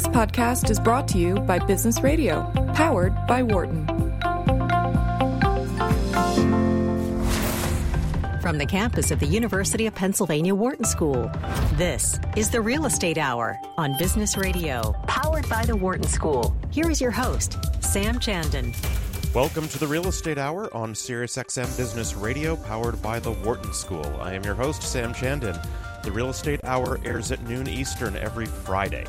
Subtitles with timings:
[0.00, 3.86] This podcast is brought to you by Business Radio, powered by Wharton.
[8.40, 11.30] From the campus of the University of Pennsylvania Wharton School,
[11.74, 16.56] this is the Real Estate Hour on Business Radio, powered by the Wharton School.
[16.70, 18.74] Here is your host, Sam Chandan.
[19.34, 24.06] Welcome to the Real Estate Hour on SiriusXM Business Radio, powered by the Wharton School.
[24.18, 25.62] I am your host, Sam Chandan.
[26.02, 29.04] The Real Estate Hour airs at noon Eastern every Friday.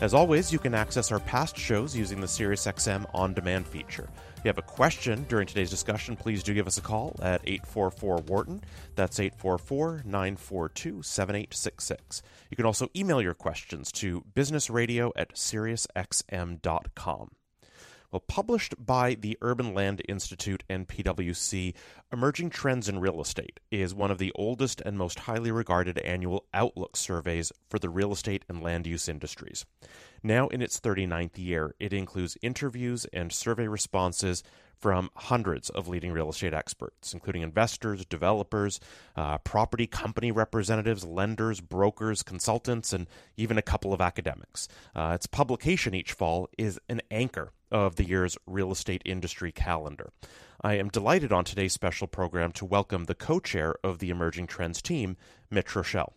[0.00, 4.08] As always, you can access our past shows using the SiriusXM On Demand feature.
[4.38, 7.42] If you have a question during today's discussion, please do give us a call at
[7.44, 8.64] 844 Wharton.
[8.94, 12.22] That's 844 942 7866.
[12.48, 17.30] You can also email your questions to businessradio at SiriusXM.com.
[18.10, 21.74] Well, published by the Urban Land Institute and PwC,
[22.12, 26.44] Emerging Trends in Real Estate is one of the oldest and most highly regarded annual
[26.52, 29.64] outlook surveys for the real estate and land use industries.
[30.20, 34.42] Now in its 39th year, it includes interviews and survey responses
[34.76, 38.80] from hundreds of leading real estate experts, including investors, developers,
[39.14, 44.66] uh, property company representatives, lenders, brokers, consultants, and even a couple of academics.
[44.96, 50.10] Uh, its publication each fall is an anchor of the year's real estate industry calendar.
[50.62, 54.46] I am delighted on today's special program to welcome the co chair of the Emerging
[54.46, 55.16] Trends team,
[55.50, 56.12] Mitch Roschelle.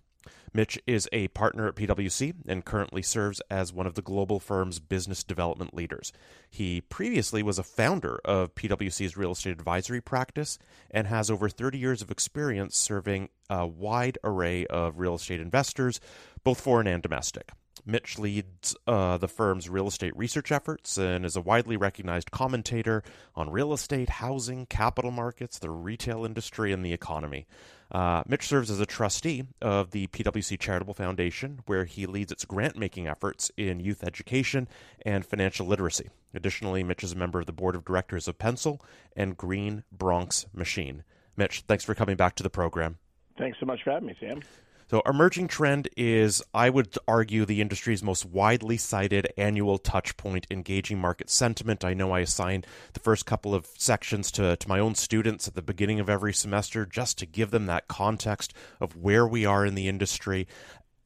[0.54, 4.80] Mitch is a partner at PwC and currently serves as one of the global firm's
[4.80, 6.12] business development leaders.
[6.50, 10.60] He previously was a founder of PwC's real estate advisory practice
[10.92, 16.02] and has over 30 years of experience serving a wide array of real estate investors,
[16.44, 17.50] both foreign and domestic.
[17.86, 23.04] Mitch leads uh, the firm's real estate research efforts and is a widely recognized commentator
[23.36, 27.46] on real estate, housing, capital markets, the retail industry, and the economy.
[27.92, 32.46] Uh, Mitch serves as a trustee of the PwC Charitable Foundation, where he leads its
[32.46, 34.68] grant making efforts in youth education
[35.06, 36.10] and financial literacy.
[36.34, 38.82] Additionally, Mitch is a member of the board of directors of Pencil
[39.16, 41.04] and Green Bronx Machine.
[41.38, 42.98] Mitch, thanks for coming back to the program.
[43.38, 44.42] Thanks so much for having me, Sam.
[44.90, 51.00] So, emerging trend is, I would argue, the industry's most widely cited annual touchpoint engaging
[51.00, 51.84] market sentiment.
[51.84, 55.56] I know I assign the first couple of sections to, to my own students at
[55.56, 59.66] the beginning of every semester just to give them that context of where we are
[59.66, 60.48] in the industry.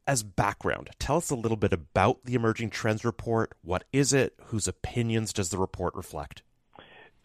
[0.08, 3.54] As background, tell us a little bit about the Emerging Trends Report.
[3.62, 4.36] What is it?
[4.46, 6.44] Whose opinions does the report reflect?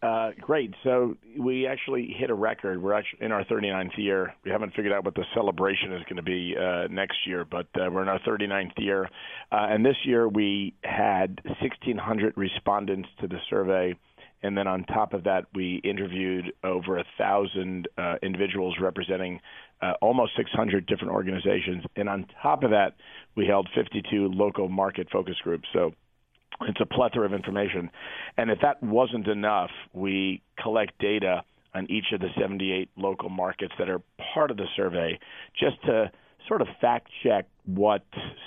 [0.03, 0.75] Uh, great.
[0.83, 2.83] So we actually hit a record.
[2.83, 4.35] We're actually in our 39th year.
[4.45, 7.67] We haven't figured out what the celebration is going to be uh, next year, but
[7.77, 9.05] uh, we're in our 39th year.
[9.53, 13.95] Uh, and this year we had 1,600 respondents to the survey.
[14.43, 19.41] And then on top of that, we interviewed over a thousand uh, individuals representing
[19.83, 21.85] uh, almost 600 different organizations.
[21.95, 22.97] And on top of that,
[23.37, 25.69] we held 52 local market focus groups.
[25.73, 25.93] So
[26.63, 27.91] it's a plethora of information.
[28.37, 31.43] And if that wasn't enough, we collect data
[31.75, 34.01] on each of the 78 local markets that are
[34.35, 35.19] part of the survey
[35.59, 36.11] just to
[36.47, 38.05] sort of fact check what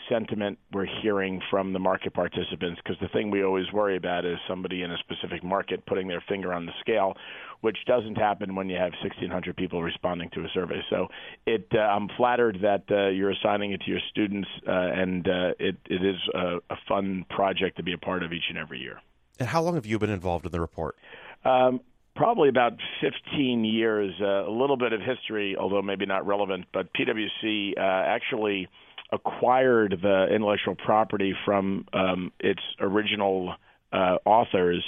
[0.10, 4.38] sentiment we're hearing from the market participants because the thing we always worry about is
[4.48, 7.14] somebody in a specific market putting their finger on the scale
[7.62, 11.08] which doesn't happen when you have 1600 people responding to a survey so
[11.46, 15.52] it uh, i'm flattered that uh, you're assigning it to your students uh, and uh,
[15.60, 18.80] it it is a, a, fun project to be a part of each and every
[18.80, 19.00] year
[19.40, 20.98] and how long have you been involved in the report
[21.46, 21.80] um,
[22.16, 26.66] probably about 15 years, uh, a little bit of history, although maybe not relevant.
[26.74, 28.68] But PwC uh, actually
[29.16, 33.56] acquired the intellectual property from um, its original
[33.92, 34.84] uh, authors,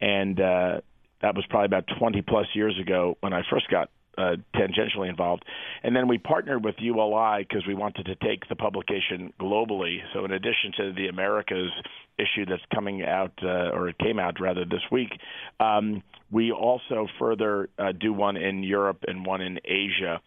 [0.00, 0.80] and uh,
[1.22, 5.44] that was probably about 20 plus years ago when I first got uh, tangentially involved.
[5.82, 9.98] And then we partnered with ULI because we wanted to take the publication globally.
[10.12, 11.70] So, in addition to the Americas
[12.18, 15.10] issue that's coming out, uh, or it came out rather this week,
[15.58, 20.20] um, we also further uh, do one in Europe and one in Asia.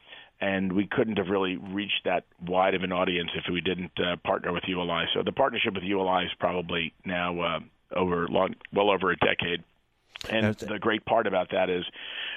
[0.44, 4.18] And we couldn't have really reached that wide of an audience if we didn't uh,
[4.26, 5.06] partner with ULI.
[5.14, 7.60] So the partnership with ULI is probably now uh,
[7.96, 9.64] over long, well over a decade.
[10.30, 11.86] And the great part about that is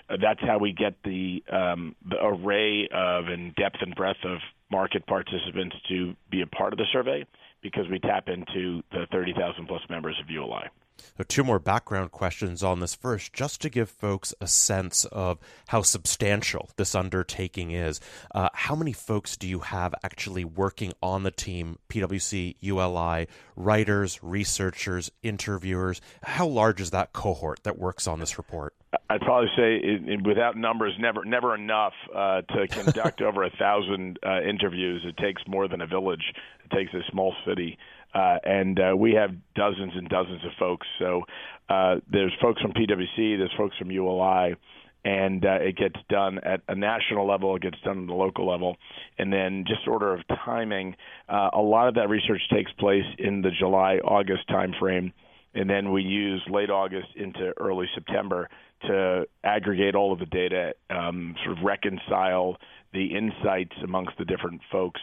[0.08, 4.38] uh, that's how we get the, um, the array of and depth and breadth of
[4.70, 7.26] market participants to be a part of the survey
[7.60, 10.69] because we tap into the 30,000 plus members of ULI.
[11.16, 15.38] So, two more background questions on this first, just to give folks a sense of
[15.69, 18.00] how substantial this undertaking is.
[18.34, 24.22] Uh, how many folks do you have actually working on the team, PwC, ULI, writers,
[24.22, 26.00] researchers, interviewers?
[26.22, 28.75] How large is that cohort that works on this report?
[29.10, 33.50] I'd probably say, it, it, without numbers, never never enough uh, to conduct over a
[33.50, 35.02] thousand uh, interviews.
[35.04, 36.32] It takes more than a village.
[36.64, 37.78] It takes a small city,
[38.14, 40.86] uh, and uh, we have dozens and dozens of folks.
[40.98, 41.22] So
[41.68, 44.56] uh, there's folks from PwC, there's folks from ULI,
[45.04, 48.48] and uh, it gets done at a national level, it gets done at the local
[48.48, 48.76] level,
[49.18, 50.96] and then just order of timing.
[51.28, 55.12] Uh, a lot of that research takes place in the July August timeframe,
[55.54, 58.48] and then we use late August into early September
[58.82, 62.56] to aggregate all of the data, um, sort of reconcile
[62.92, 65.00] the insights amongst the different folks,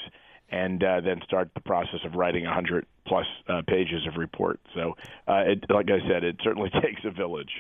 [0.50, 4.60] and uh, then start the process of writing 100 plus uh, pages of report.
[4.74, 4.96] So,
[5.28, 7.52] uh, it, like I said, it certainly takes a village.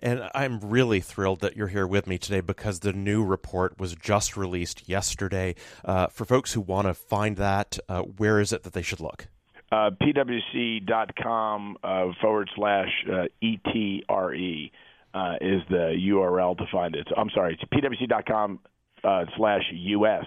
[0.00, 3.94] And I'm really thrilled that you're here with me today because the new report was
[3.96, 5.56] just released yesterday.
[5.84, 9.00] Uh, for folks who want to find that, uh, where is it that they should
[9.00, 9.26] look?
[9.70, 14.70] Uh, pwc.com uh, forward slash uh, ETRE
[15.14, 17.06] uh, is the URL to find it.
[17.10, 18.60] So, I'm sorry, it's pwc.com
[19.04, 20.24] uh, slash US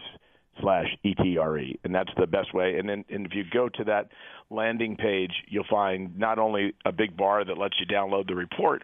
[0.61, 2.77] slash ETRE, and that's the best way.
[2.77, 4.09] And then, and if you go to that
[4.51, 8.83] landing page, you'll find not only a big bar that lets you download the report,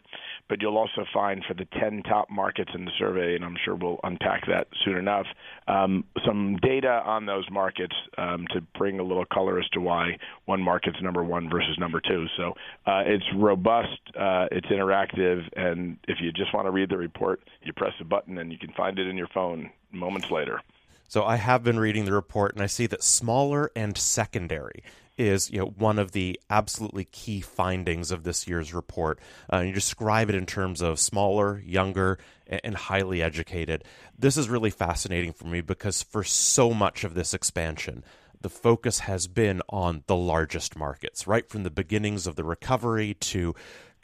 [0.49, 3.75] but you'll also find for the 10 top markets in the survey, and I'm sure
[3.75, 5.25] we'll unpack that soon enough,
[5.67, 10.17] um, some data on those markets um, to bring a little color as to why
[10.45, 12.25] one market's number one versus number two.
[12.37, 12.53] So
[12.85, 17.41] uh, it's robust, uh, it's interactive, and if you just want to read the report,
[17.61, 20.61] you press a button and you can find it in your phone moments later.
[21.07, 24.83] So I have been reading the report and I see that smaller and secondary
[25.17, 29.19] is you know one of the absolutely key findings of this year's report.
[29.51, 33.83] Uh, you describe it in terms of smaller, younger, and highly educated.
[34.17, 38.03] This is really fascinating for me because for so much of this expansion,
[38.41, 43.15] the focus has been on the largest markets, right from the beginnings of the recovery
[43.15, 43.55] to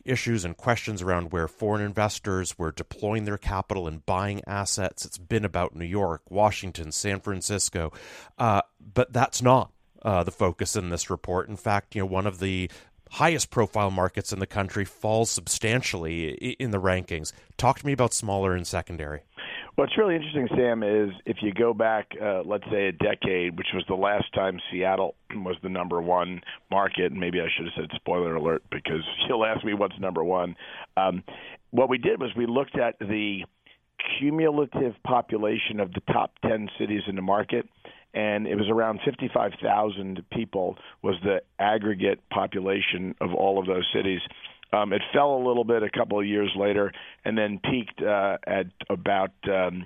[0.06, 5.06] issues and questions around where foreign investors were deploying their capital and buying assets.
[5.06, 7.92] It's been about New York, Washington, San Francisco,
[8.38, 8.62] uh,
[8.94, 9.72] but that's not
[10.04, 11.50] uh, the focus in this report.
[11.50, 12.70] In fact, you know, one of the
[13.12, 16.30] highest profile markets in the country falls substantially
[16.60, 17.32] in the rankings.
[17.58, 19.22] Talk to me about smaller and secondary.
[19.76, 23.70] What's really interesting, Sam, is if you go back, uh, let's say, a decade, which
[23.74, 27.12] was the last time Seattle was the number one market.
[27.12, 30.56] Maybe I should have said spoiler alert because you'll ask me what's number one.
[30.96, 31.24] Um,
[31.72, 33.46] what we did was we looked at the
[34.20, 37.68] cumulative population of the top 10 cities in the market
[38.14, 44.20] and it was around 55,000 people was the aggregate population of all of those cities.
[44.74, 46.92] Um, it fell a little bit a couple of years later,
[47.24, 49.86] and then peaked uh, at about um,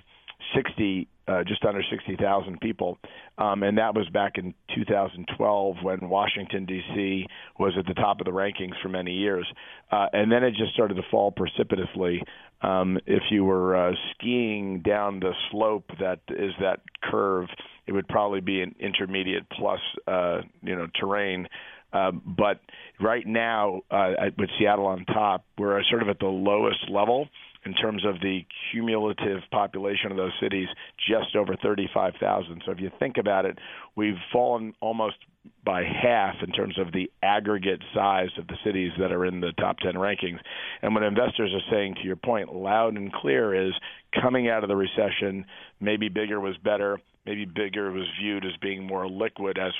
[0.54, 2.98] 60, uh, just under 60,000 people,
[3.36, 7.26] um, and that was back in 2012 when Washington D.C.
[7.58, 9.46] was at the top of the rankings for many years,
[9.92, 12.22] uh, and then it just started to fall precipitously.
[12.62, 17.48] Um, if you were uh, skiing down the slope that is that curve,
[17.86, 21.46] it would probably be an intermediate plus, uh, you know, terrain.
[21.92, 22.60] Um, but
[23.00, 27.28] right now, uh, with Seattle on top, we're sort of at the lowest level
[27.64, 30.68] in terms of the cumulative population of those cities,
[31.08, 32.62] just over 35,000.
[32.64, 33.58] So if you think about it,
[33.96, 35.16] we've fallen almost
[35.64, 39.52] by half in terms of the aggregate size of the cities that are in the
[39.58, 40.38] top 10 rankings.
[40.82, 43.74] And what investors are saying, to your point, loud and clear, is
[44.20, 45.44] coming out of the recession,
[45.80, 47.00] maybe bigger was better.
[47.26, 49.72] Maybe bigger was viewed as being more liquid as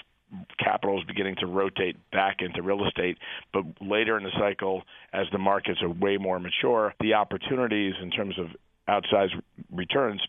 [0.58, 3.18] capital is beginning to rotate back into real estate.
[3.52, 4.82] But later in the cycle,
[5.12, 8.48] as the markets are way more mature, the opportunities in terms of
[8.88, 9.40] outsized
[9.72, 10.20] returns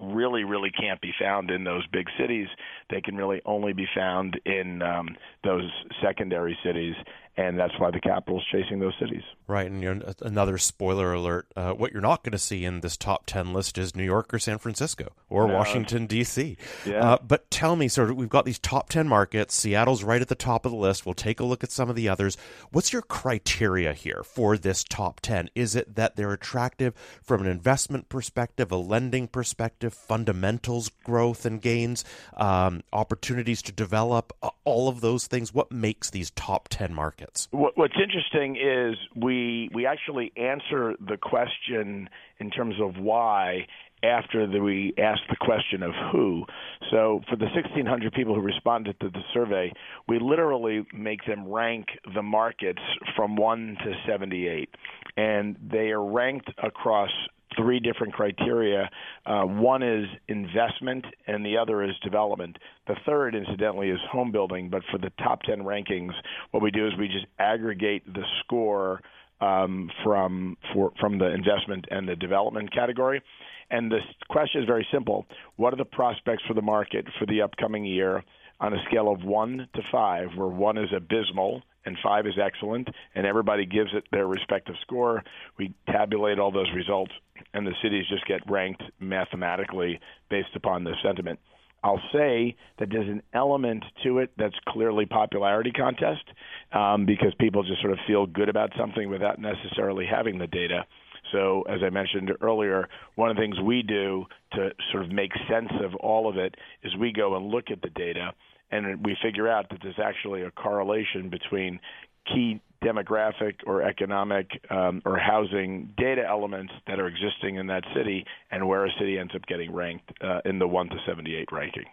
[0.00, 2.46] really, really can't be found in those big cities.
[2.90, 5.68] They can really only be found in um, those
[6.02, 6.94] secondary cities
[7.38, 9.22] and that's why the capital is chasing those cities.
[9.46, 13.26] Right, and another spoiler alert: uh, what you're not going to see in this top
[13.26, 15.54] ten list is New York or San Francisco or no.
[15.54, 16.56] Washington D.C.
[16.84, 17.12] Yeah.
[17.12, 19.54] Uh, but tell me, sort of, we've got these top ten markets.
[19.54, 21.06] Seattle's right at the top of the list.
[21.06, 22.36] We'll take a look at some of the others.
[22.72, 25.48] What's your criteria here for this top ten?
[25.54, 26.92] Is it that they're attractive
[27.22, 32.04] from an investment perspective, a lending perspective, fundamentals, growth and gains,
[32.36, 34.32] um, opportunities to develop,
[34.64, 35.54] all of those things?
[35.54, 37.27] What makes these top ten markets?
[37.50, 42.08] What's interesting is we we actually answer the question
[42.38, 43.66] in terms of why
[44.02, 46.44] after the, we ask the question of who.
[46.90, 49.72] So for the 1,600 people who responded to the survey,
[50.06, 52.82] we literally make them rank the markets
[53.16, 54.68] from 1 to 78.
[55.16, 57.10] And they are ranked across
[57.56, 58.90] three different criteria.
[59.26, 62.56] Uh, one is investment, and the other is development.
[62.86, 64.68] The third, incidentally, is home building.
[64.68, 66.12] But for the top 10 rankings,
[66.50, 69.00] what we do is we just aggregate the score
[69.40, 73.22] um, from for, from the investment and the development category.
[73.70, 75.26] And the question is very simple:
[75.56, 78.24] What are the prospects for the market for the upcoming year
[78.60, 82.88] on a scale of one to five, where one is abysmal and five is excellent,
[83.14, 85.24] and everybody gives it their respective score.
[85.58, 87.12] We tabulate all those results,
[87.52, 89.98] and the cities just get ranked mathematically
[90.30, 91.40] based upon the sentiment.
[91.82, 96.24] I'll say that there's an element to it that's clearly popularity contest
[96.72, 100.84] um, because people just sort of feel good about something without necessarily having the data.
[101.32, 105.32] So, as I mentioned earlier, one of the things we do to sort of make
[105.48, 108.32] sense of all of it is we go and look at the data
[108.70, 111.80] and we figure out that there's actually a correlation between
[112.26, 118.24] key demographic or economic um, or housing data elements that are existing in that city
[118.50, 121.86] and where a city ends up getting ranked uh, in the 1 to 78 ranking.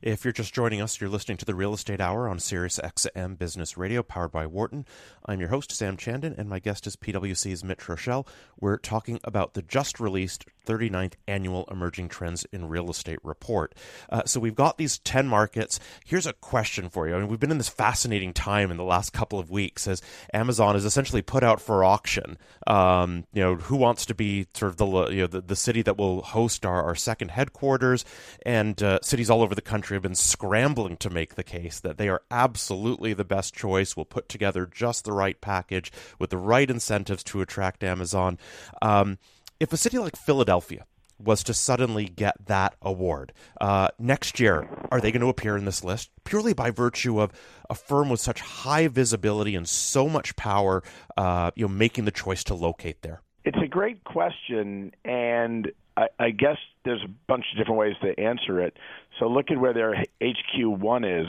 [0.00, 3.38] If you're just joining us, you're listening to the Real Estate Hour on Sirius XM
[3.38, 4.86] Business Radio, powered by Wharton.
[5.26, 8.26] I'm your host, Sam Chandan, and my guest is PwC's Mitch Roschelle.
[8.58, 13.74] We're talking about the just released 39th Annual Emerging Trends in Real Estate Report.
[14.08, 15.78] Uh, so we've got these 10 markets.
[16.04, 17.16] Here's a question for you.
[17.16, 20.00] I mean, we've been in this fascinating time in the last couple of weeks as
[20.32, 22.38] Amazon is essentially put out for auction.
[22.66, 25.82] Um, you know, who wants to be sort of the, you know, the, the city
[25.82, 28.04] that will host our, our second headquarters?
[28.46, 31.98] And uh, cities all over the country have been scrambling to make the case that
[31.98, 36.36] they are absolutely the best choice, will put together just the right package with the
[36.36, 38.38] right incentives to attract Amazon.
[38.80, 39.18] Um,
[39.60, 40.86] if a city like Philadelphia
[41.18, 45.64] was to suddenly get that award uh, next year, are they going to appear in
[45.64, 47.32] this list purely by virtue of
[47.70, 50.82] a firm with such high visibility and so much power,
[51.16, 53.22] uh, you know, making the choice to locate there?
[53.44, 58.18] It's a great question, and I, I guess there's a bunch of different ways to
[58.20, 58.76] answer it.
[59.18, 61.26] So look at where their HQ one is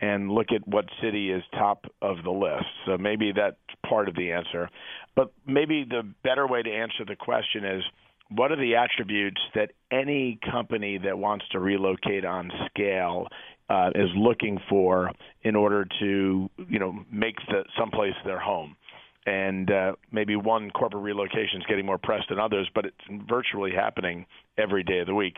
[0.00, 2.66] and look at what city is top of the list.
[2.86, 3.56] So maybe that's
[3.88, 4.68] part of the answer.
[5.14, 7.82] But maybe the better way to answer the question is
[8.30, 13.26] what are the attributes that any company that wants to relocate on scale
[13.68, 15.10] uh, is looking for
[15.42, 18.76] in order to, you know, make the someplace their home?
[19.30, 23.70] And uh, maybe one corporate relocation is getting more press than others, but it's virtually
[23.70, 24.26] happening
[24.58, 25.34] every day of the week.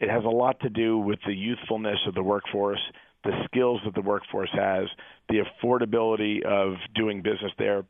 [0.00, 2.80] It has a lot to do with the youthfulness of the workforce,
[3.22, 4.88] the skills that the workforce has,
[5.28, 7.84] the affordability of doing business there,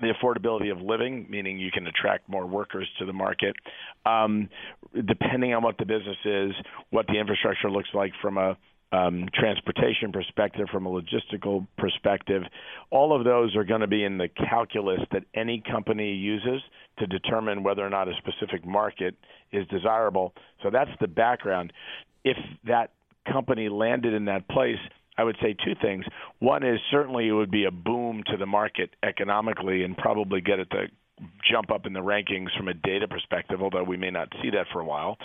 [0.00, 3.56] the affordability of living, meaning you can attract more workers to the market,
[4.04, 4.48] um,
[4.94, 6.52] depending on what the business is,
[6.90, 8.56] what the infrastructure looks like from a
[8.96, 12.42] um, transportation perspective, from a logistical perspective,
[12.90, 16.62] all of those are going to be in the calculus that any company uses
[16.98, 19.14] to determine whether or not a specific market
[19.52, 20.32] is desirable.
[20.62, 21.72] So that's the background.
[22.24, 22.36] If
[22.66, 22.92] that
[23.30, 24.78] company landed in that place,
[25.18, 26.04] I would say two things.
[26.38, 30.58] One is certainly it would be a boom to the market economically and probably get
[30.58, 30.86] it to
[31.50, 34.66] jump up in the rankings from a data perspective, although we may not see that
[34.72, 35.16] for a while.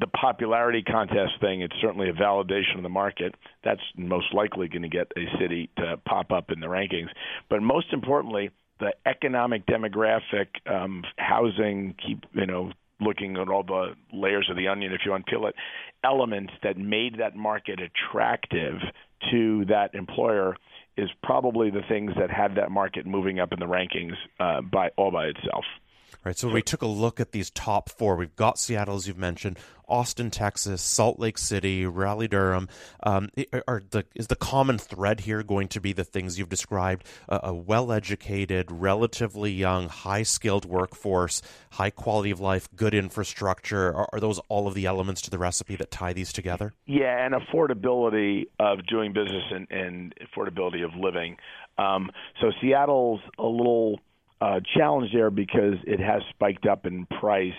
[0.00, 3.34] The popularity contest thing, it's certainly a validation of the market.
[3.64, 7.08] That's most likely going to get a city to pop up in the rankings.
[7.48, 8.50] But most importantly,
[8.80, 14.68] the economic demographic um, housing keep you know looking at all the layers of the
[14.68, 15.54] onion if you unpeel it
[16.04, 18.74] elements that made that market attractive
[19.30, 20.56] to that employer
[20.96, 24.90] is probably the things that had that market moving up in the rankings uh, by
[24.96, 25.64] all by itself.
[26.26, 26.36] Right.
[26.36, 28.16] So we took a look at these top four.
[28.16, 32.68] We've got Seattle, as you've mentioned, Austin, Texas, Salt Lake City, Raleigh, Durham.
[33.04, 33.28] Um,
[33.68, 37.06] are the is the common thread here going to be the things you've described?
[37.28, 43.94] Uh, a well-educated, relatively young, high-skilled workforce, high quality of life, good infrastructure.
[43.94, 46.72] Are, are those all of the elements to the recipe that tie these together?
[46.86, 51.36] Yeah, and affordability of doing business and, and affordability of living.
[51.78, 54.00] Um, so Seattle's a little
[54.40, 57.52] uh, challenge there because it has spiked up in price.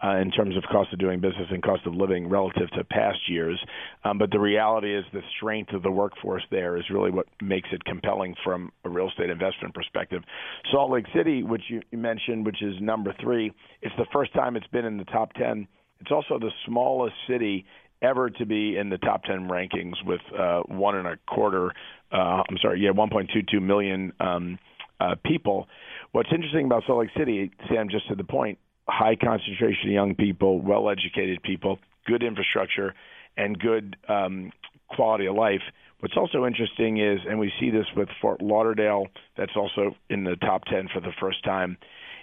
[0.00, 3.18] Uh, in terms of cost of doing business and cost of living relative to past
[3.28, 3.60] years.
[4.04, 7.68] Um, but the reality is the strength of the workforce there is really what makes
[7.72, 10.22] it compelling from a real estate investment perspective.
[10.70, 14.68] Salt Lake City, which you mentioned, which is number three, it's the first time it's
[14.68, 15.66] been in the top 10.
[15.98, 17.66] It's also the smallest city
[18.02, 21.72] ever to be in the top 10 rankings with uh, one and a quarter,
[22.12, 24.58] uh, I'm sorry, yeah, 1.22 million um,
[25.00, 25.66] uh, people.
[26.12, 30.14] What's interesting about Salt Lake City, Sam, just to the point, high concentration of young
[30.14, 32.94] people, well educated people, good infrastructure,
[33.36, 34.50] and good um,
[34.88, 35.60] quality of life.
[36.00, 40.36] What's also interesting is, and we see this with Fort Lauderdale, that's also in the
[40.36, 41.76] top 10 for the first time,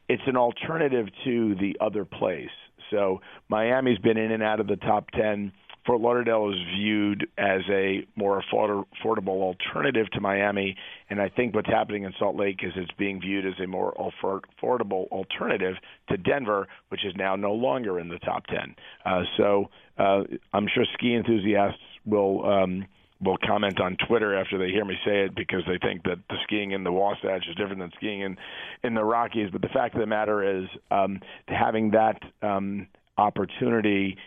[0.07, 2.49] it's an alternative to the other place.
[2.91, 5.51] So Miami's been in and out of the top 10
[5.85, 10.75] Fort Lauderdale is viewed as a more affordable alternative to Miami,
[11.09, 13.93] and I think what's happening in Salt Lake is it's being viewed as a more
[13.93, 15.75] affordable alternative
[16.09, 18.75] to Denver, which is now no longer in the top 10.
[19.05, 20.23] Uh, so uh,
[20.53, 22.45] I'm sure ski enthusiasts will.
[22.45, 22.85] Um,
[23.23, 26.35] will comment on Twitter after they hear me say it because they think that the
[26.43, 28.37] skiing in the Wasatch is different than skiing in
[28.83, 29.49] in the Rockies.
[29.51, 32.87] But the fact of the matter is, um, having that um,
[33.17, 34.17] opportunity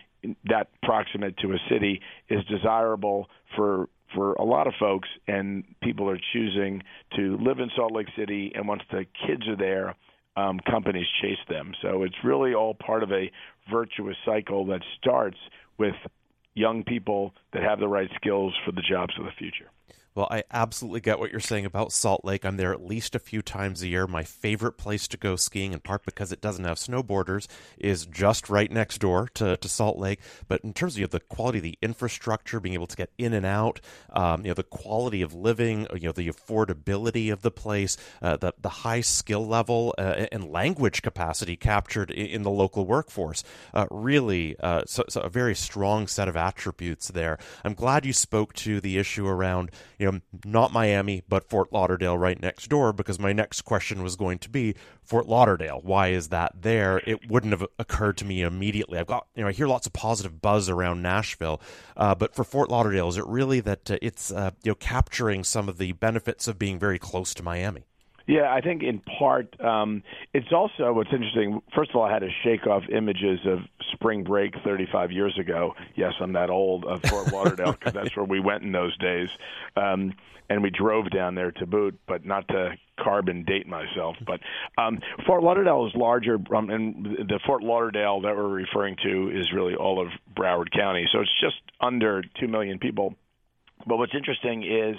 [0.45, 6.09] that proximate to a city is desirable for for a lot of folks, and people
[6.09, 6.81] are choosing
[7.15, 8.51] to live in Salt Lake City.
[8.55, 9.95] And once the kids are there,
[10.35, 11.73] um, companies chase them.
[11.81, 13.31] So it's really all part of a
[13.71, 15.37] virtuous cycle that starts
[15.77, 15.95] with
[16.55, 19.69] young people that have the right skills for the jobs of the future.
[20.19, 22.43] Well, I absolutely get what you're saying about Salt Lake.
[22.43, 24.05] I'm there at least a few times a year.
[24.05, 27.47] My favorite place to go skiing, in part because it doesn't have snowboarders,
[27.77, 30.19] is just right next door to, to Salt Lake.
[30.49, 33.45] But in terms of the quality of the infrastructure, being able to get in and
[33.45, 37.95] out, um, you know, the quality of living, you know, the affordability of the place,
[38.21, 42.85] uh, the the high skill level uh, and language capacity captured in, in the local
[42.85, 43.41] workforce,
[43.73, 47.37] uh, really, uh, so, so a very strong set of attributes there.
[47.63, 50.08] I'm glad you spoke to the issue around you know,
[50.45, 54.49] not Miami, but Fort Lauderdale right next door, because my next question was going to
[54.49, 55.79] be Fort Lauderdale.
[55.83, 57.01] Why is that there?
[57.05, 58.99] It wouldn't have occurred to me immediately.
[58.99, 61.61] I've got, you know, I hear lots of positive buzz around Nashville,
[61.97, 65.43] uh, but for Fort Lauderdale, is it really that uh, it's, uh, you know, capturing
[65.43, 67.88] some of the benefits of being very close to Miami?
[68.29, 70.03] Yeah, I think in part um,
[70.35, 71.63] it's also what's interesting.
[71.75, 73.57] First of all, I had to shake off images of
[73.91, 75.73] spring break 35 years ago.
[75.95, 79.29] Yes, I'm that old of Fort Lauderdale because that's where we went in those days,
[79.75, 80.13] um,
[80.47, 84.15] and we drove down there to boot, but not to carbon date myself.
[84.23, 84.41] But
[84.77, 89.51] um, Fort Lauderdale is larger, um, and the Fort Lauderdale that we're referring to is
[89.51, 93.15] really all of Broward County, so it's just under two million people.
[93.87, 94.97] But what's interesting is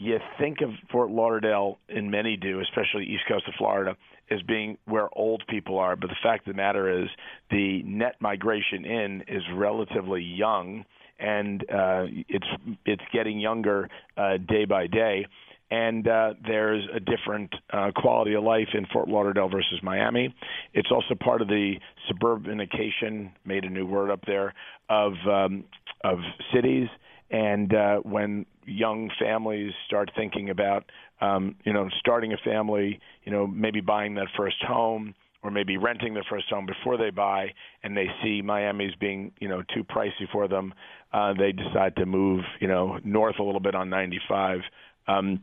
[0.00, 3.96] you think of Fort Lauderdale, and many do, especially east coast of Florida,
[4.30, 5.94] as being where old people are.
[5.94, 7.08] But the fact of the matter is,
[7.50, 10.86] the net migration in is relatively young,
[11.18, 12.46] and uh, it's
[12.86, 15.26] it's getting younger uh, day by day.
[15.70, 20.34] And uh, there's a different uh, quality of life in Fort Lauderdale versus Miami.
[20.72, 21.74] It's also part of the
[22.10, 24.54] suburbanication, made a new word up there,
[24.88, 25.64] of um,
[26.02, 26.18] of
[26.54, 26.88] cities
[27.30, 30.84] and uh, when young families start thinking about,
[31.20, 35.76] um, you know, starting a family, you know, maybe buying that first home or maybe
[35.76, 37.48] renting their first home before they buy,
[37.82, 40.74] and they see Miami's being, you know, too pricey for them,
[41.12, 44.60] uh, they decide to move, you know, north a little bit on 95,
[45.08, 45.42] um,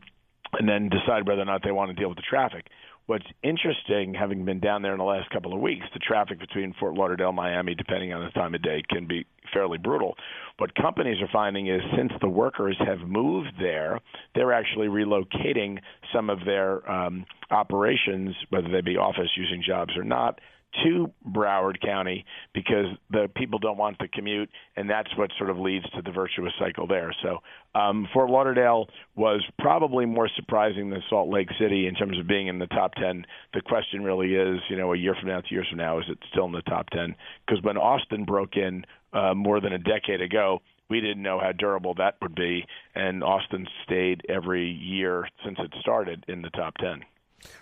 [0.53, 2.67] and then decide whether or not they want to deal with the traffic.
[3.07, 6.73] What's interesting, having been down there in the last couple of weeks, the traffic between
[6.77, 10.15] Fort Lauderdale, Miami, depending on the time of day, can be fairly brutal.
[10.57, 14.01] What companies are finding is since the workers have moved there,
[14.35, 15.79] they're actually relocating
[16.13, 20.39] some of their um, operations, whether they be office using jobs or not,
[20.83, 25.57] to Broward County because the people don't want the commute, and that's what sort of
[25.57, 27.13] leads to the virtuous cycle there.
[27.23, 27.39] So
[27.75, 32.47] um, Fort Lauderdale was probably more surprising than Salt Lake City in terms of being
[32.47, 33.25] in the top 10.
[33.53, 36.05] The question really is, you know, a year from now, two years from now, is
[36.09, 37.15] it still in the top 10?
[37.45, 41.51] Because when Austin broke in uh, more than a decade ago, we didn't know how
[41.51, 46.75] durable that would be, and Austin stayed every year since it started in the top
[46.77, 47.03] 10.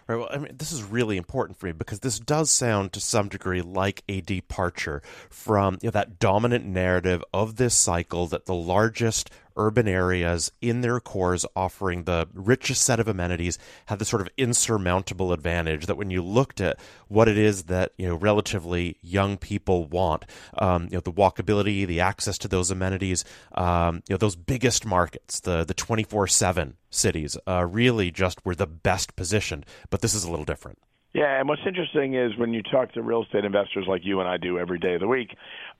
[0.07, 0.15] Right.
[0.15, 3.27] Well, I mean, this is really important for me because this does sound to some
[3.27, 8.53] degree like a departure from you know, that dominant narrative of this cycle that the
[8.53, 14.22] largest urban areas in their cores offering the richest set of amenities have this sort
[14.22, 18.98] of insurmountable advantage that when you looked at what it is that you know relatively
[19.02, 20.26] young people want
[20.58, 24.86] um, you know the walkability the access to those amenities um, you know those biggest
[24.86, 30.24] markets the the 24/7 cities uh, really just were the best positioned but this is
[30.24, 30.80] a little different
[31.15, 34.28] yeah, and what's interesting is when you talk to real estate investors like you and
[34.28, 35.30] I do every day of the week,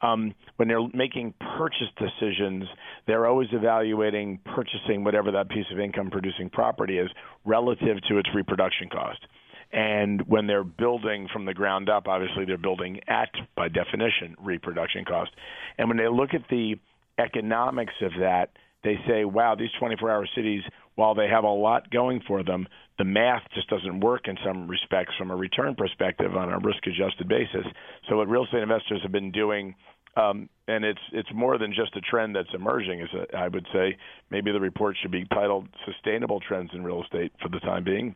[0.02, 2.64] um, when they're making purchase decisions,
[3.06, 7.10] they're always evaluating purchasing whatever that piece of income producing property is
[7.44, 9.20] relative to its reproduction cost.
[9.74, 15.04] And when they're building from the ground up, obviously they're building at, by definition, reproduction
[15.04, 15.32] cost.
[15.78, 16.76] And when they look at the
[17.20, 18.52] economics of that,
[18.86, 20.62] they say, wow, these 24 hour cities,
[20.94, 24.68] while they have a lot going for them, the math just doesn't work in some
[24.68, 27.66] respects from a return perspective on a risk adjusted basis.
[28.10, 29.76] So, what real estate investors have been doing
[30.18, 33.02] um, and it's it's more than just a trend that's emerging.
[33.02, 33.98] Is I would say
[34.30, 38.16] maybe the report should be titled "Sustainable Trends in Real Estate" for the time being,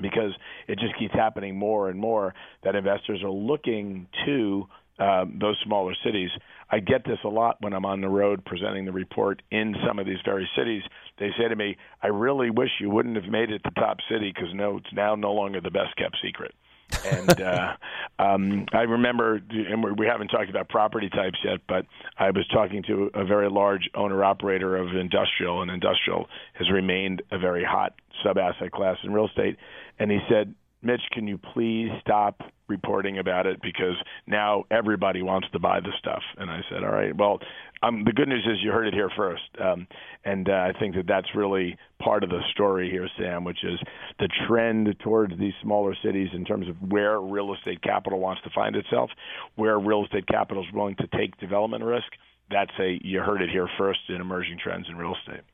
[0.00, 0.32] because
[0.68, 5.94] it just keeps happening more and more that investors are looking to uh, those smaller
[6.04, 6.30] cities.
[6.70, 9.98] I get this a lot when I'm on the road presenting the report in some
[9.98, 10.82] of these very cities.
[11.18, 14.32] They say to me, "I really wish you wouldn't have made it the top city
[14.34, 16.54] because no, it's now no longer the best kept secret."
[17.04, 17.76] and uh,
[18.18, 21.86] um, I remember, and we haven't talked about property types yet, but
[22.18, 27.22] I was talking to a very large owner operator of industrial, and industrial has remained
[27.30, 29.56] a very hot sub asset class in real estate.
[29.98, 35.48] And he said, Mitch, can you please stop reporting about it because now everybody wants
[35.52, 36.22] to buy the stuff.
[36.38, 37.38] And I said, all right, well,
[37.82, 39.86] um, the good news is you heard it here first, um,
[40.24, 43.78] and uh, I think that that's really part of the story here, Sam, which is
[44.18, 48.50] the trend towards these smaller cities in terms of where real estate capital wants to
[48.54, 49.10] find itself,
[49.56, 52.06] where real estate capital is willing to take development risk.
[52.50, 55.44] That's a you heard it here first in emerging trends in real estate.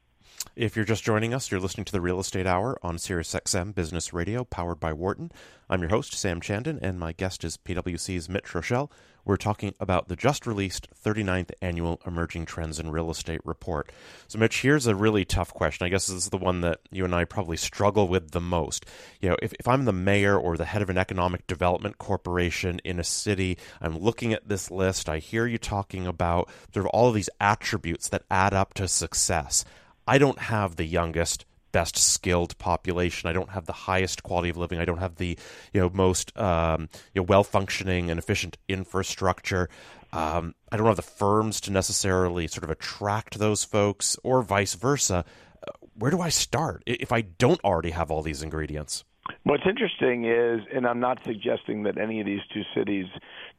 [0.56, 4.12] If you're just joining us, you're listening to the Real Estate Hour on SiriusXM Business
[4.12, 5.30] Radio, powered by Wharton.
[5.68, 8.90] I'm your host, Sam Chandan, and my guest is PwC's Mitch Roschelle.
[9.24, 13.90] We're talking about the just released 39th Annual Emerging Trends in Real Estate Report.
[14.28, 15.86] So, Mitch, here's a really tough question.
[15.86, 18.86] I guess this is the one that you and I probably struggle with the most.
[19.20, 22.80] You know, if, if I'm the mayor or the head of an economic development corporation
[22.84, 26.90] in a city, I'm looking at this list, I hear you talking about sort of
[26.90, 29.64] all of these attributes that add up to success.
[30.10, 33.30] I don't have the youngest, best skilled population.
[33.30, 34.80] I don't have the highest quality of living.
[34.80, 35.38] I don't have the
[35.72, 39.68] you know most um, you know, well functioning and efficient infrastructure.
[40.12, 44.74] Um, I don't have the firms to necessarily sort of attract those folks, or vice
[44.74, 45.24] versa.
[45.64, 49.04] Uh, where do I start if I don't already have all these ingredients?
[49.44, 53.06] What's interesting is, and I'm not suggesting that any of these two cities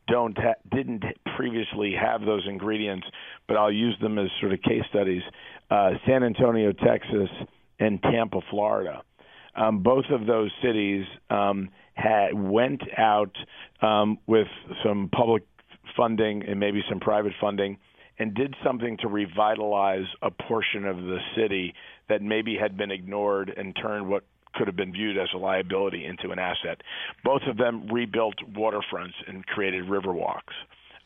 [0.08, 1.04] don't ha- didn't
[1.36, 3.08] previously have those ingredients,
[3.48, 5.24] but I'll use them as sort of case studies.
[5.72, 7.30] Uh, San Antonio, Texas,
[7.80, 9.02] and Tampa, Florida.
[9.56, 13.36] Um, both of those cities um, had went out
[13.82, 14.48] um, with
[14.84, 15.44] some public
[15.96, 17.78] funding and maybe some private funding
[18.20, 21.74] and did something to revitalize a portion of the city
[22.10, 26.06] that maybe had been ignored and turned what could have been viewed as a liability
[26.06, 26.82] into an asset.
[27.24, 30.54] Both of them rebuilt waterfronts and created riverwalks.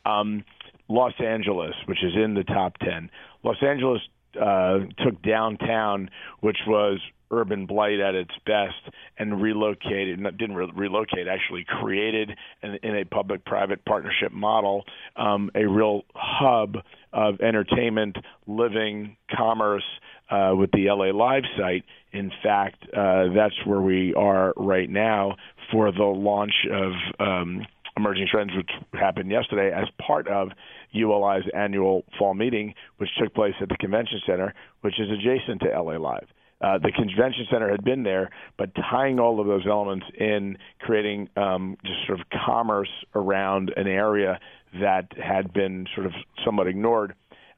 [0.06, 0.44] Um,
[0.88, 3.10] Los Angeles, which is in the top 10,
[3.44, 4.02] Los Angeles
[4.40, 6.10] uh, took downtown,
[6.42, 7.00] which was
[7.32, 13.06] urban blight at its best, and relocated, didn't re- relocate, actually created in, in a
[13.06, 14.84] public private partnership model
[15.16, 16.78] um, a real hub
[17.14, 19.84] of entertainment, living, commerce
[20.30, 21.84] uh, with the LA Live site.
[22.12, 25.36] In fact, uh, that's where we are right now
[25.72, 27.66] for the launch of um,
[27.98, 30.50] Emerging Trends, which happened yesterday as part of
[30.96, 35.70] ULI's annual fall meeting, which took place at the convention center, which is adjacent to
[35.70, 36.28] LA Live.
[36.62, 41.30] Uh, the convention center had been there, but tying all of those elements in, creating
[41.36, 44.40] um, just sort of commerce around an area
[44.82, 46.14] that had been sort of
[46.46, 47.14] somewhat ignored.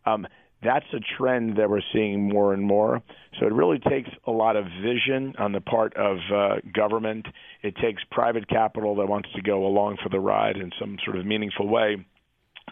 [0.05, 0.27] Um,
[0.63, 3.03] that's a trend that we're seeing more and more.
[3.39, 7.27] So it really takes a lot of vision on the part of uh, government.
[7.61, 11.17] It takes private capital that wants to go along for the ride in some sort
[11.17, 12.03] of meaningful way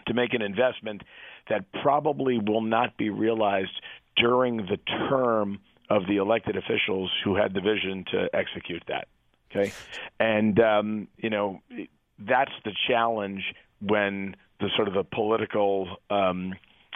[0.06, 1.02] to make an investment
[1.48, 3.80] that probably will not be realized
[4.16, 9.08] during the term of the elected officials who had the vision to execute that.
[9.50, 9.72] Okay,
[10.18, 11.60] and um, you know
[12.18, 13.42] that's the challenge
[13.80, 16.54] when the sort of the political um,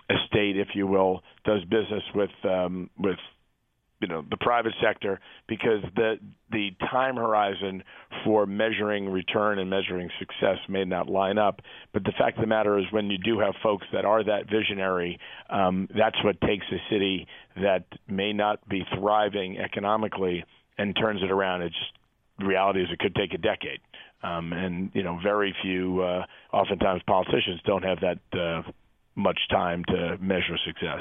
[0.08, 3.18] estate, if you will, does business with um, with
[4.00, 6.18] you know the private sector because the
[6.50, 7.82] the time horizon
[8.24, 11.60] for measuring return and measuring success may not line up.
[11.92, 14.50] But the fact of the matter is, when you do have folks that are that
[14.50, 15.18] visionary,
[15.50, 20.44] um, that's what takes a city that may not be thriving economically
[20.78, 21.62] and turns it around.
[21.62, 21.92] It's just
[22.38, 23.80] the reality is it could take a decade.
[24.22, 28.62] Um, and you know, very few, uh, oftentimes politicians don't have that uh,
[29.14, 31.00] much time to measure success.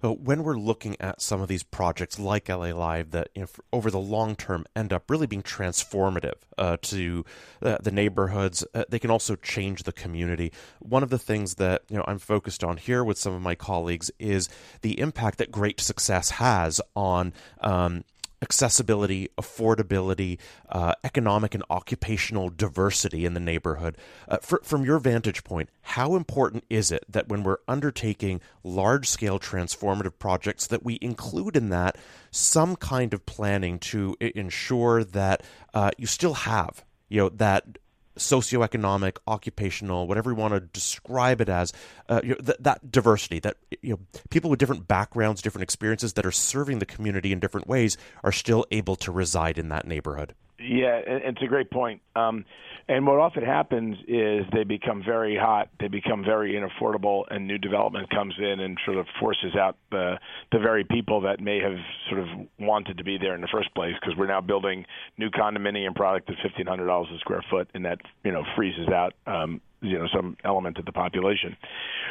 [0.00, 3.48] But when we're looking at some of these projects like LA Live that you know,
[3.72, 7.24] over the long term end up really being transformative uh, to
[7.62, 10.52] uh, the neighborhoods, uh, they can also change the community.
[10.80, 13.54] One of the things that you know I'm focused on here with some of my
[13.54, 14.48] colleagues is
[14.82, 18.04] the impact that great success has on um,
[18.44, 23.96] accessibility, affordability, uh, economic and occupational diversity in the neighborhood.
[24.28, 29.08] Uh, for, from your vantage point, how important is it that when we're undertaking large
[29.08, 31.96] scale transformative projects that we include in that
[32.30, 37.78] some kind of planning to ensure that uh, you still have you know that
[38.18, 41.72] socioeconomic, occupational, whatever you want to describe it as,
[42.08, 44.00] uh, you know, th- that diversity, that you know,
[44.30, 48.32] people with different backgrounds, different experiences that are serving the community in different ways are
[48.32, 50.34] still able to reside in that neighborhood.
[50.58, 52.00] Yeah, it's a great point.
[52.14, 52.44] Um,
[52.86, 57.58] and what often happens is they become very hot, they become very inaffordable, and new
[57.58, 60.14] development comes in and sort of forces out the
[60.52, 62.28] the very people that may have sort of
[62.60, 63.94] wanted to be there in the first place.
[64.00, 64.86] Because we're now building
[65.18, 68.88] new condominium product at fifteen hundred dollars a square foot, and that you know freezes
[68.88, 71.56] out um, you know some element of the population.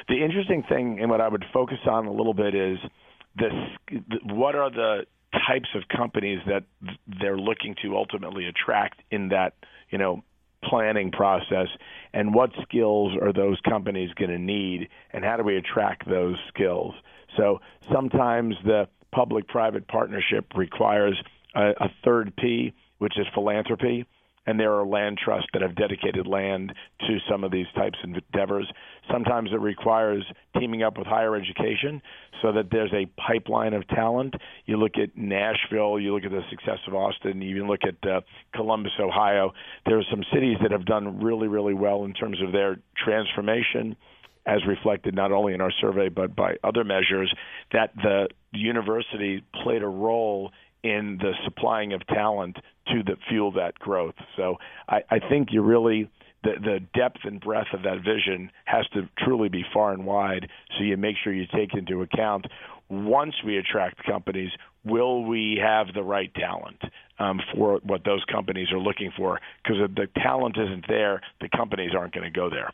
[0.10, 2.78] The interesting thing, and what I would focus on a little bit is
[3.38, 3.54] this:
[4.26, 5.06] what are the
[5.48, 6.64] types of companies that
[7.08, 9.54] they're looking to ultimately attract in that
[9.90, 10.24] you know
[10.64, 11.68] planning process?
[12.14, 14.90] And what skills are those companies going to need?
[15.12, 16.94] And how do we attract those skills?
[17.38, 17.60] So
[17.92, 21.22] sometimes the public private partnership requires
[21.56, 24.06] a, a third p which is philanthropy
[24.46, 28.10] and there are land trusts that have dedicated land to some of these types of
[28.14, 28.70] endeavors.
[29.12, 30.24] Sometimes it requires
[30.58, 32.02] teaming up with higher education
[32.42, 34.34] so that there's a pipeline of talent.
[34.66, 38.10] You look at Nashville, you look at the success of Austin, you even look at
[38.10, 38.22] uh,
[38.54, 39.54] Columbus, Ohio.
[39.86, 43.96] There are some cities that have done really, really well in terms of their transformation
[44.46, 47.34] as reflected not only in our survey but by other measures,
[47.72, 50.52] that the university played a role
[50.84, 54.16] in the supplying of talent to fuel that growth.
[54.36, 56.10] So I, I think you really
[56.44, 60.50] the, the depth and breadth of that vision has to truly be far and wide.
[60.78, 62.46] So you make sure you take into account
[62.90, 64.52] once we attract companies,
[64.84, 66.82] will we have the right talent
[67.20, 69.40] um, for what those companies are looking for?
[69.64, 72.70] Because if the talent isn't there, the companies aren't going to go there.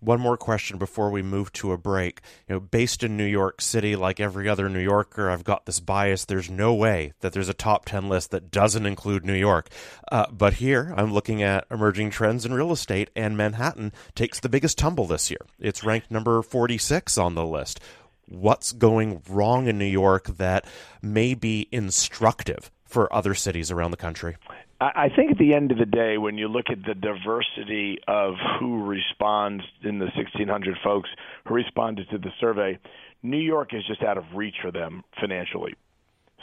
[0.00, 2.20] One more question before we move to a break.
[2.48, 5.80] You know, based in New York City, like every other New Yorker, I've got this
[5.80, 6.24] bias.
[6.24, 9.68] There's no way that there's a top 10 list that doesn't include New York.
[10.10, 14.48] Uh, but here, I'm looking at emerging trends in real estate, and Manhattan takes the
[14.48, 15.40] biggest tumble this year.
[15.58, 17.80] It's ranked number 46 on the list.
[18.28, 20.64] What's going wrong in New York that
[21.02, 24.36] may be instructive for other cities around the country?
[24.80, 28.34] I think at the end of the day, when you look at the diversity of
[28.58, 31.10] who responds in the 1,600 folks
[31.46, 32.78] who responded to the survey,
[33.22, 35.74] New York is just out of reach for them financially.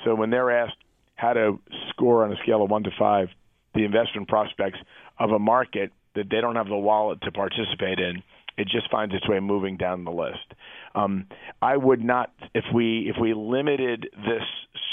[0.06, 0.78] So when they're asked
[1.15, 3.30] how to score on a scale of one to five
[3.73, 4.78] the investment prospects
[5.19, 8.21] of a market that they don't have the wallet to participate in,
[8.58, 10.54] it just finds its way moving down the list.
[10.93, 11.26] Um,
[11.62, 14.43] I would not, if we if we limited this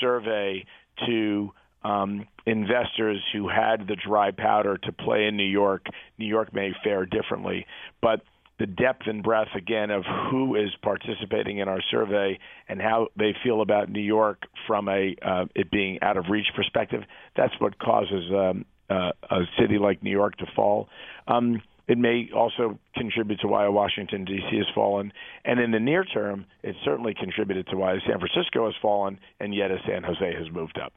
[0.01, 0.65] survey
[1.07, 1.53] to
[1.85, 5.87] um, investors who had the dry powder to play in New York,
[6.19, 7.67] New York may fare differently.
[8.01, 8.23] But
[8.59, 13.35] the depth and breadth again of who is participating in our survey and how they
[13.43, 17.03] feel about New York from a uh, it being out of reach perspective.
[17.37, 20.89] That's what causes um, uh, a city like New York to fall.
[21.27, 24.57] Um, it may also contribute to why Washington D.C.
[24.57, 25.13] has fallen,
[25.45, 29.55] and in the near term, it certainly contributed to why San Francisco has fallen, and
[29.55, 30.95] yet as San Jose has moved up.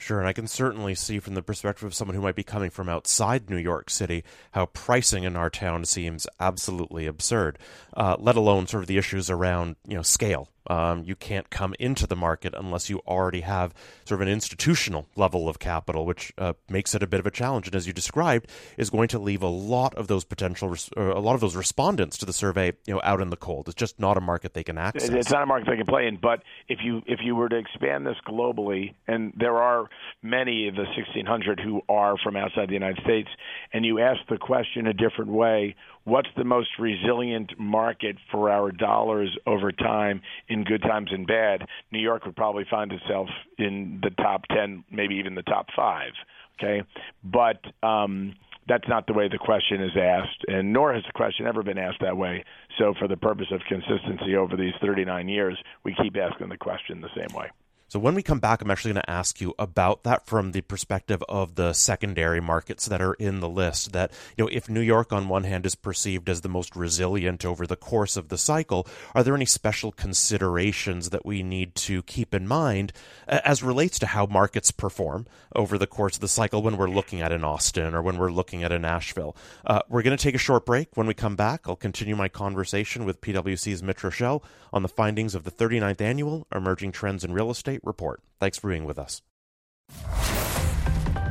[0.00, 2.70] Sure, and I can certainly see from the perspective of someone who might be coming
[2.70, 7.58] from outside New York City how pricing in our town seems absolutely absurd.
[7.94, 11.74] Uh, let alone sort of the issues around you know scale um, you can't come
[11.78, 16.32] into the market unless you already have sort of an institutional level of capital, which
[16.38, 17.66] uh, makes it a bit of a challenge.
[17.66, 21.20] And as you described, is going to leave a lot of those potential, res- a
[21.20, 23.68] lot of those respondents to the survey, you know, out in the cold.
[23.68, 25.08] It's just not a market they can access.
[25.08, 26.18] It's not a market they can play in.
[26.20, 29.88] But if you if you were to expand this globally, and there are
[30.22, 33.28] many of the 1,600 who are from outside the United States,
[33.72, 35.74] and you ask the question a different way,
[36.10, 41.64] what's the most resilient market for our dollars over time in good times and bad,
[41.92, 46.10] New York would probably find itself in the top 10, maybe even the top 5,
[46.58, 46.82] okay?
[47.24, 48.34] But um
[48.68, 51.78] that's not the way the question is asked, and nor has the question ever been
[51.78, 52.44] asked that way.
[52.78, 57.00] So, for the purpose of consistency over these 39 years, we keep asking the question
[57.00, 57.50] the same way.
[57.90, 60.60] So when we come back, I'm actually going to ask you about that from the
[60.60, 63.90] perspective of the secondary markets that are in the list.
[63.90, 67.44] That, you know, if New York on one hand is perceived as the most resilient
[67.44, 72.04] over the course of the cycle, are there any special considerations that we need to
[72.04, 72.92] keep in mind
[73.26, 75.26] as relates to how markets perform
[75.56, 78.30] over the course of the cycle when we're looking at an Austin or when we're
[78.30, 79.34] looking at a Nashville?
[79.66, 80.90] Uh, we're going to take a short break.
[80.94, 85.34] When we come back, I'll continue my conversation with PwC's Mitch Roschelle on the findings
[85.34, 88.22] of the 39th annual Emerging Trends in Real Estate Report.
[88.38, 89.22] Thanks for being with us.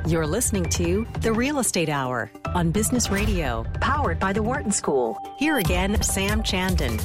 [0.08, 5.18] You're listening to The Real Estate Hour on Business Radio, powered by the Wharton School.
[5.38, 7.00] Here again, Sam Chandan.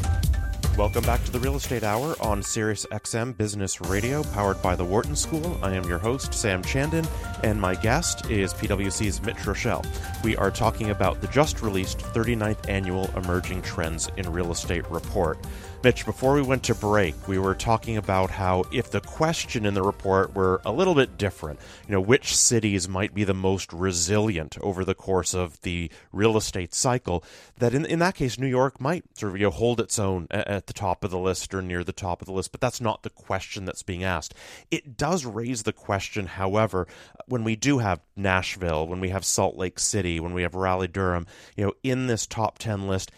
[0.76, 4.84] Welcome back to the Real Estate Hour on Sirius XM Business Radio, powered by the
[4.84, 5.56] Wharton School.
[5.62, 7.06] I am your host, Sam Chandan,
[7.44, 9.86] and my guest is PwC's Mitch Roschelle.
[10.24, 15.38] We are talking about the just released 39th Annual Emerging Trends in Real Estate Report.
[15.84, 19.74] Mitch, before we went to break, we were talking about how if the question in
[19.74, 23.70] the report were a little bit different, you know, which cities might be the most
[23.70, 27.22] resilient over the course of the real estate cycle,
[27.58, 30.26] that in, in that case, New York might sort of you know, hold its own
[30.30, 32.62] at, at the top of the list or near the top of the list, but
[32.62, 34.32] that's not the question that's being asked.
[34.70, 36.88] It does raise the question, however,
[37.26, 40.88] when we do have Nashville, when we have Salt Lake City, when we have Raleigh
[40.88, 43.12] Durham, you know, in this top 10 list,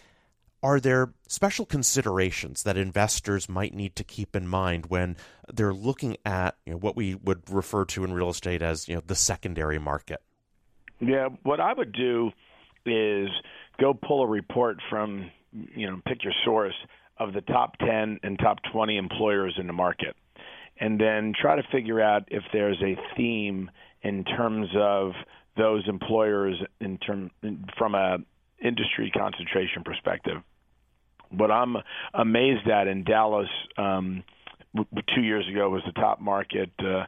[0.63, 5.15] are there special considerations that investors might need to keep in mind when
[5.53, 8.95] they're looking at you know, what we would refer to in real estate as you
[8.95, 10.21] know the secondary market?
[10.99, 12.31] Yeah, what I would do
[12.85, 13.29] is
[13.79, 16.75] go pull a report from you know pick your source
[17.17, 20.15] of the top 10 and top 20 employers in the market
[20.79, 23.71] and then try to figure out if there's a theme
[24.03, 25.13] in terms of
[25.57, 27.31] those employers in term
[27.77, 28.17] from a
[28.63, 30.37] industry concentration perspective.
[31.29, 31.75] What I'm
[32.13, 34.23] amazed at in Dallas um,
[35.15, 36.71] two years ago was the top market.
[36.79, 37.05] Uh,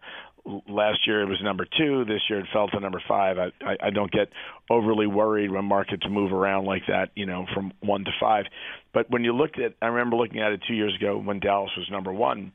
[0.68, 2.06] last year it was number two.
[2.06, 3.38] This year it fell to number five.
[3.38, 4.30] I, I, I don't get
[4.70, 8.46] overly worried when markets move around like that, you know, from one to five.
[8.94, 11.72] But when you looked at, I remember looking at it two years ago when Dallas
[11.78, 12.52] was number one.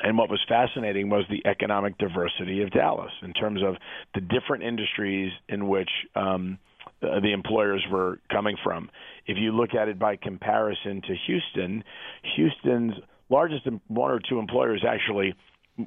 [0.00, 3.74] And what was fascinating was the economic diversity of Dallas in terms of
[4.14, 6.58] the different industries in which um,
[7.02, 8.90] uh, the employers were coming from.
[9.26, 11.84] If you look at it by comparison to Houston,
[12.36, 12.94] Houston's
[13.30, 15.34] largest one or two employers actually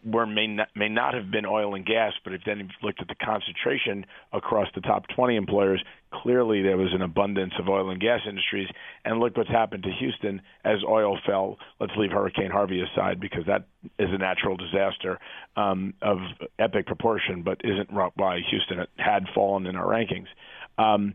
[0.06, 3.02] were may not, may not have been oil and gas, but if then you looked
[3.02, 7.90] at the concentration across the top 20 employers, clearly there was an abundance of oil
[7.90, 8.68] and gas industries.
[9.04, 11.58] And look what's happened to Houston as oil fell.
[11.80, 13.66] Let's leave Hurricane Harvey aside because that
[14.00, 15.20] is a natural disaster
[15.58, 16.20] um, of
[16.58, 20.28] epic proportion, but isn't why Houston had fallen in our rankings.
[20.78, 21.14] Um,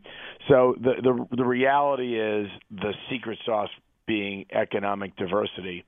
[0.48, 3.70] so the, the the reality is the secret sauce
[4.06, 5.84] being economic diversity.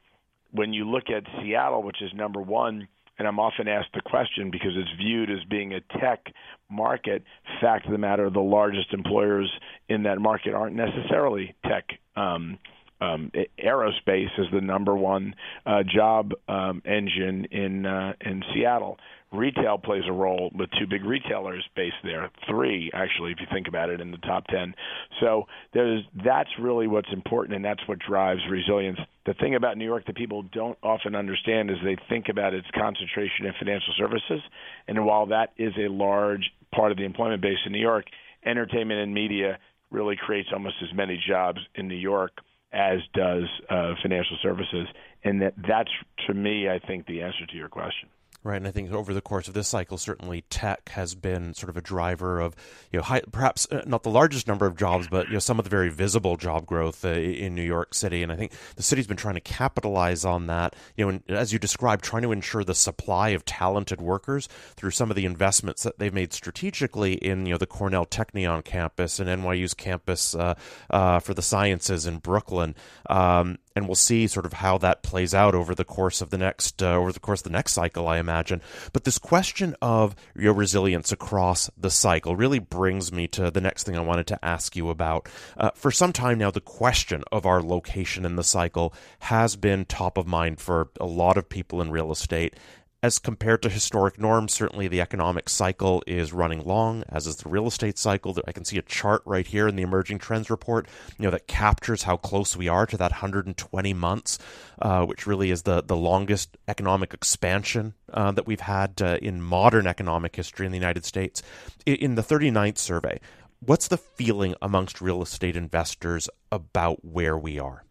[0.51, 4.51] When you look at Seattle, which is number one, and I'm often asked the question
[4.51, 6.27] because it's viewed as being a tech
[6.71, 7.25] market.
[7.61, 9.51] Fact of the matter, the largest employers
[9.89, 11.85] in that market aren't necessarily tech.
[12.17, 12.59] Um,
[13.01, 13.31] um,
[13.65, 15.35] aerospace is the number one
[15.67, 18.99] uh, job um, engine in uh, in Seattle.
[19.31, 23.69] Retail plays a role with two big retailers based there, three actually, if you think
[23.69, 24.75] about it, in the top ten.
[25.21, 28.99] So there's that's really what's important, and that's what drives resilience.
[29.27, 32.67] The thing about New York that people don't often understand is they think about its
[32.75, 34.41] concentration in financial services,
[34.87, 38.07] and while that is a large part of the employment base in New York,
[38.47, 39.59] entertainment and media
[39.91, 42.33] really creates almost as many jobs in New York
[42.73, 44.87] as does uh, financial services,
[45.25, 45.91] and that that's
[46.27, 48.09] to me, I think, the answer to your question.
[48.49, 51.69] Right, and I think over the course of this cycle, certainly tech has been sort
[51.69, 52.57] of a driver of,
[52.91, 55.59] you know, high, perhaps uh, not the largest number of jobs, but you know, some
[55.59, 58.23] of the very visible job growth uh, in New York City.
[58.23, 60.75] And I think the city's been trying to capitalize on that.
[60.97, 64.93] You know, and as you described, trying to ensure the supply of talented workers through
[64.93, 69.21] some of the investments that they've made strategically in, you know, the Cornell Technion campus
[69.21, 70.55] and NYU's campus uh,
[70.89, 72.75] uh, for the sciences in Brooklyn.
[73.11, 76.39] Um, and we'll see sort of how that plays out over the course of the
[76.39, 78.61] next uh, over the course of the next cycle, I imagine.
[78.93, 83.85] But this question of your resilience across the cycle really brings me to the next
[83.85, 85.29] thing I wanted to ask you about.
[85.57, 89.85] Uh, for some time now, the question of our location in the cycle has been
[89.85, 92.55] top of mind for a lot of people in real estate,
[93.01, 97.49] as compared to historic norms, certainly the economic cycle is running long, as is the
[97.49, 98.37] real estate cycle.
[98.47, 101.47] I can see a chart right here in the emerging trends report, you know, that
[101.47, 104.39] captures how close we are to that 120 months,
[104.83, 109.41] uh, which really is the the longest economic expansion uh, that we've had uh, in
[109.41, 111.41] modern economic history in the United States.
[111.87, 113.21] In the 39th survey,
[113.61, 117.85] what's the feeling amongst real estate investors about where we are?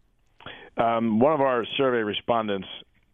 [0.76, 2.68] Um, one of our survey respondents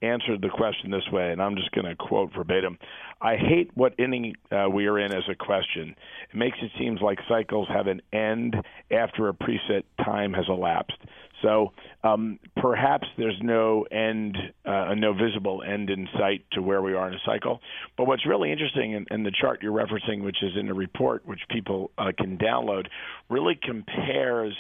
[0.07, 2.79] answered the question this way, and I'm just going to quote verbatim.
[3.21, 5.95] I hate what inning uh, we are in as a question.
[6.33, 8.57] It makes it seem like cycles have an end
[8.91, 10.99] after a preset time has elapsed.
[11.43, 16.95] So um, perhaps there's no end, uh, no visible end in sight to where we
[16.95, 17.61] are in a cycle.
[17.97, 21.27] But what's really interesting in, in the chart you're referencing, which is in the report,
[21.27, 22.87] which people uh, can download,
[23.29, 24.55] really compares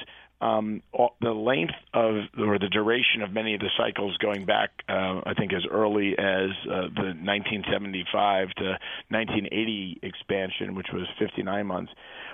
[0.45, 0.83] um,
[1.23, 5.33] the length of or the duration of many of the cycles going back, uh, I
[5.39, 8.65] think, as early as uh, the 1975 to
[9.09, 11.93] 1980 expansion, which was 59 months.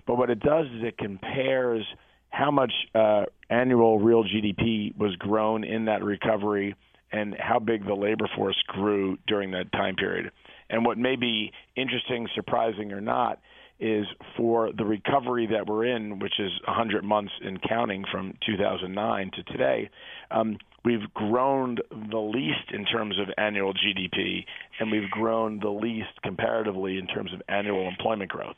[0.08, 1.86] But what it does is it compares
[2.30, 6.74] how much uh, annual real GDP was grown in that recovery
[7.12, 10.32] and how big the labor force grew during that time period.
[10.68, 13.40] And what may be interesting, surprising, or not
[13.80, 14.06] is
[14.36, 19.42] for the recovery that we're in, which is 100 months in counting from 2009 to
[19.44, 19.90] today,
[20.30, 21.78] um, we've grown
[22.10, 24.44] the least in terms of annual GDP,
[24.78, 28.56] and we've grown the least comparatively in terms of annual employment growth.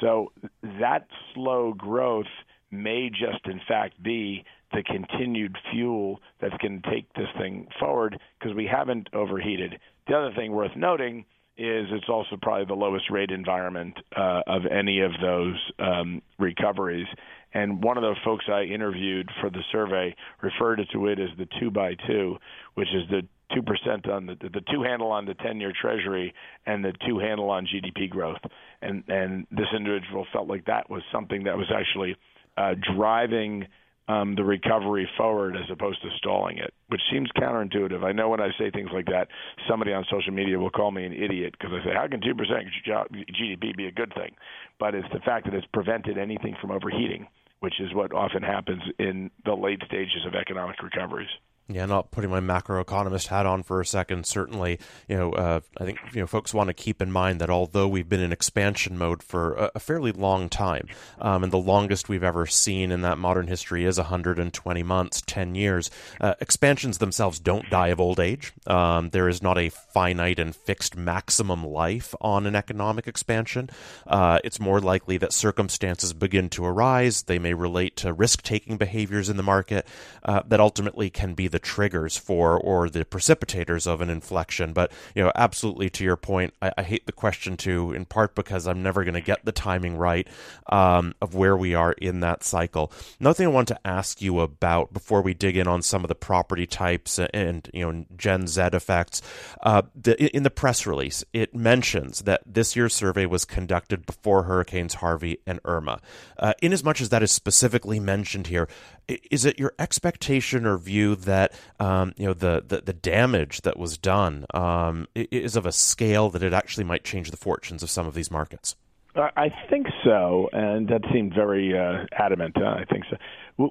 [0.00, 0.32] So
[0.80, 2.26] that slow growth
[2.70, 8.18] may just, in fact, be the continued fuel that's going to take this thing forward
[8.38, 9.78] because we haven't overheated.
[10.08, 11.26] The other thing worth noting
[11.62, 17.06] is it's also probably the lowest rate environment uh, of any of those um, recoveries.
[17.54, 21.46] And one of the folks I interviewed for the survey referred to it as the
[21.60, 22.36] two by two,
[22.74, 23.22] which is the
[23.54, 26.34] two percent on the the two handle on the ten year Treasury
[26.66, 28.40] and the two handle on GDP growth.
[28.80, 32.16] And and this individual felt like that was something that was actually
[32.56, 33.66] uh, driving
[34.08, 38.04] um, the recovery forward as opposed to stalling it, which seems counterintuitive.
[38.04, 39.28] I know when I say things like that,
[39.68, 42.34] somebody on social media will call me an idiot because I say, how can 2%
[42.34, 44.34] GDP be a good thing?
[44.80, 47.28] But it's the fact that it's prevented anything from overheating,
[47.60, 51.30] which is what often happens in the late stages of economic recoveries.
[51.68, 54.26] Yeah, not putting my macroeconomist hat on for a second.
[54.26, 57.50] Certainly, you know, uh, I think you know folks want to keep in mind that
[57.50, 60.88] although we've been in expansion mode for a, a fairly long time,
[61.20, 65.54] um, and the longest we've ever seen in that modern history is 120 months, 10
[65.54, 65.90] years,
[66.20, 68.52] uh, expansions themselves don't die of old age.
[68.66, 73.70] Um, there is not a finite and fixed maximum life on an economic expansion.
[74.06, 77.22] Uh, it's more likely that circumstances begin to arise.
[77.22, 79.86] They may relate to risk-taking behaviors in the market
[80.24, 84.72] uh, that ultimately can be the triggers for or the precipitators of an inflection.
[84.72, 88.34] But you know, absolutely to your point, I, I hate the question too, in part
[88.34, 90.26] because I'm never going to get the timing right
[90.70, 92.92] um, of where we are in that cycle.
[93.20, 96.08] Another thing I want to ask you about before we dig in on some of
[96.08, 99.22] the property types and you know Gen Z effects.
[99.62, 104.44] Uh, the, in the press release, it mentions that this year's survey was conducted before
[104.44, 106.00] Hurricanes Harvey and Irma.
[106.38, 108.68] Uh, in as much as that is specifically mentioned here,
[109.08, 113.78] is it your expectation or view that um, you know the, the, the damage that
[113.78, 117.90] was done um, is of a scale that it actually might change the fortunes of
[117.90, 118.76] some of these markets?
[119.14, 122.56] I think so, and that seemed very uh, adamant.
[122.56, 123.16] Uh, I think so.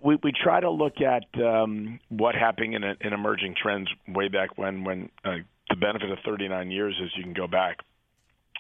[0.04, 4.58] We, we try to look at um, what happened in, in emerging trends way back
[4.60, 5.38] when, when uh,
[5.70, 7.78] the benefit of 39 years is you can go back.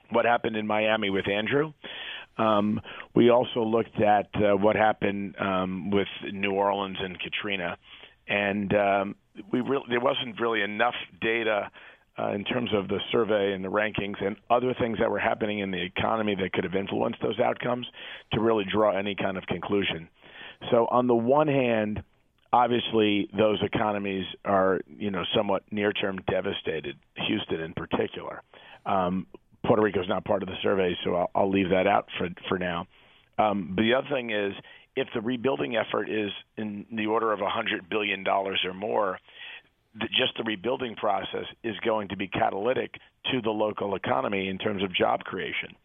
[0.10, 1.74] What happened in Miami with Andrew?
[2.42, 2.82] Um,
[3.14, 7.78] we also looked at uh, what happened um, with New Orleans and Katrina,
[8.28, 9.16] and um,
[9.52, 11.70] we really, there wasn't really enough data
[12.18, 15.60] uh, in terms of the survey and the rankings and other things that were happening
[15.60, 17.86] in the economy that could have influenced those outcomes
[18.34, 20.10] to really draw any kind of conclusion.
[20.72, 22.04] So, on the one hand,
[22.54, 28.42] obviously those economies are you know somewhat near term devastated houston in particular
[28.86, 29.26] um,
[29.66, 32.30] Puerto Rico is not part of the survey, so I'll, I'll leave that out for
[32.50, 32.88] for now.
[33.38, 34.54] Um, but the other thing is,
[34.96, 39.20] if the rebuilding effort is in the order of $100 billion or more,
[39.96, 42.94] the, just the rebuilding process is going to be catalytic
[43.32, 45.76] to the local economy in terms of job creation.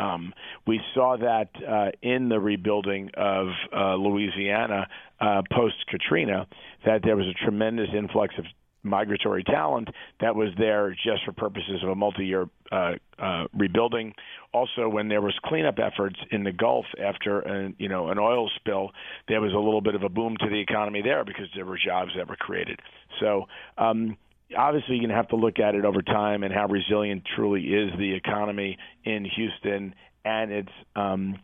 [0.00, 0.32] Um,
[0.66, 4.86] we saw that uh, in the rebuilding of uh, Louisiana
[5.20, 6.46] uh, post Katrina,
[6.86, 8.44] that there was a tremendous influx of
[8.88, 9.88] migratory talent
[10.20, 14.14] that was there just for purposes of a multi-year uh, uh, rebuilding.
[14.52, 18.50] Also, when there was cleanup efforts in the Gulf after an, you know an oil
[18.56, 18.90] spill,
[19.28, 21.78] there was a little bit of a boom to the economy there because there were
[21.78, 22.80] jobs that were created.
[23.20, 23.44] So.
[23.76, 24.16] Um,
[24.56, 27.60] obviously you're going to have to look at it over time and how resilient truly
[27.60, 31.38] is the economy in Houston and its um,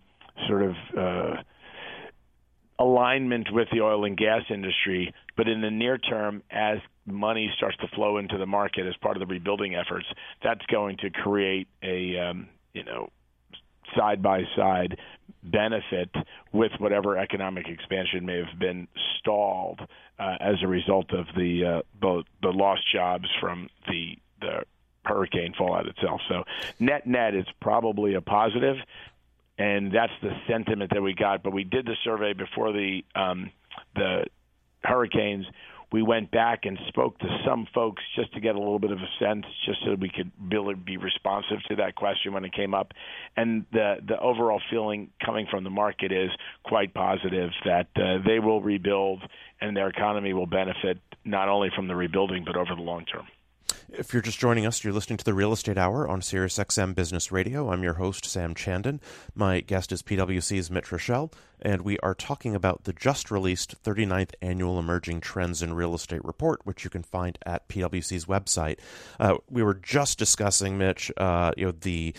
[0.48, 1.42] sort of uh,
[2.78, 5.12] alignment with the oil and gas industry.
[5.36, 9.16] But in the near term, as money starts to flow into the market as part
[9.16, 10.06] of the rebuilding efforts,
[10.42, 13.10] that's going to create a um, you know
[13.96, 14.98] side by side
[15.42, 16.08] benefit
[16.52, 18.88] with whatever economic expansion may have been
[19.18, 19.80] stalled
[20.18, 24.62] uh, as a result of the uh, both the lost jobs from the the
[25.04, 26.20] hurricane fallout itself.
[26.28, 26.44] So
[26.78, 28.76] net net, it's probably a positive,
[29.58, 31.42] and that's the sentiment that we got.
[31.42, 33.50] But we did the survey before the um,
[33.94, 34.24] the
[34.82, 35.46] hurricanes
[35.94, 38.98] we went back and spoke to some folks just to get a little bit of
[38.98, 40.28] a sense, just so we could
[40.84, 42.90] be responsive to that question when it came up.
[43.36, 46.30] And the the overall feeling coming from the market is
[46.64, 49.22] quite positive that uh, they will rebuild
[49.60, 53.28] and their economy will benefit not only from the rebuilding but over the long term.
[53.90, 57.30] If you're just joining us, you're listening to the Real Estate Hour on SiriusXM Business
[57.30, 57.70] Radio.
[57.70, 59.00] I'm your host, Sam Chandan.
[59.34, 64.32] My guest is PwC's Mitch Roschelle, and we are talking about the just released 39th
[64.40, 68.78] Annual Emerging Trends in Real Estate Report, which you can find at PwC's website.
[69.20, 72.14] Uh, we were just discussing, Mitch, uh, you know, the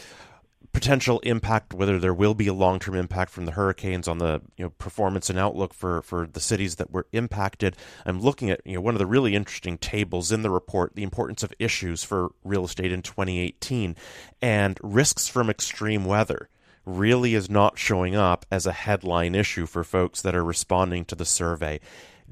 [0.76, 4.42] potential impact, whether there will be a long term impact from the hurricanes on the
[4.58, 7.78] you know performance and outlook for for the cities that were impacted.
[8.06, 11.04] I'm looking at you know one of the really interesting tables in the report, the
[11.04, 13.96] importance of issues for real estate in 2018,
[14.42, 16.50] and risks from extreme weather
[16.86, 21.16] really is not showing up as a headline issue for folks that are responding to
[21.16, 21.80] the survey.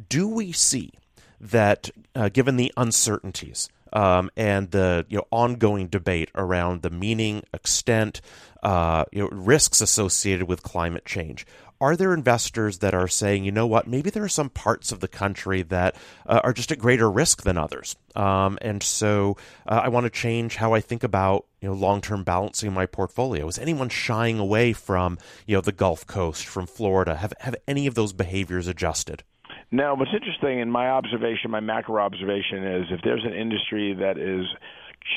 [0.10, 0.92] Do we see
[1.40, 7.44] that, uh, given the uncertainties um, and the you know ongoing debate around the meaning,
[7.54, 8.20] extent,
[8.64, 11.46] uh, you know, risks associated with climate change.
[11.80, 15.02] Are there investors that are saying, you know what, maybe there are some parts of
[15.02, 19.38] the country that uh, are just at greater risk than others, um, and so
[19.68, 23.48] uh, I want to change how I think about you know long-term balancing my portfolio.
[23.48, 27.16] Is anyone shying away from you know the Gulf Coast, from Florida?
[27.16, 29.24] Have have any of those behaviors adjusted?
[29.74, 34.20] Now, what's interesting in my observation, my macro observation is if there's an industry that
[34.20, 34.46] is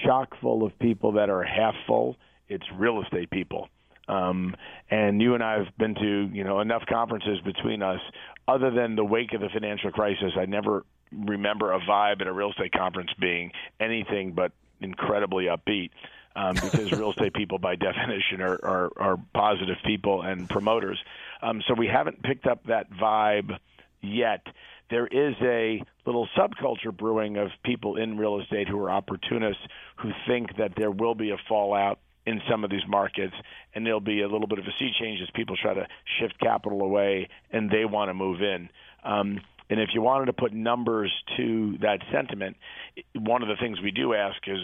[0.02, 2.16] chock full of people that are half full,
[2.48, 3.68] it's real estate people.
[4.08, 4.56] Um,
[4.90, 8.00] and you and I have been to you know enough conferences between us.
[8.48, 12.32] Other than the wake of the financial crisis, I never remember a vibe at a
[12.32, 15.90] real estate conference being anything but incredibly upbeat.
[16.34, 20.98] Um, because real estate people, by definition, are, are, are positive people and promoters.
[21.42, 23.58] Um, so we haven't picked up that vibe
[24.02, 24.46] yet.
[24.90, 29.62] There is a little subculture brewing of people in real estate who are opportunists
[29.96, 33.34] who think that there will be a fallout in some of these markets
[33.74, 35.86] and there'll be a little bit of a sea change as people try to
[36.18, 38.68] shift capital away and they want to move in.
[39.04, 39.40] Um,
[39.70, 42.56] and if you wanted to put numbers to that sentiment,
[43.14, 44.58] one of the things we do ask is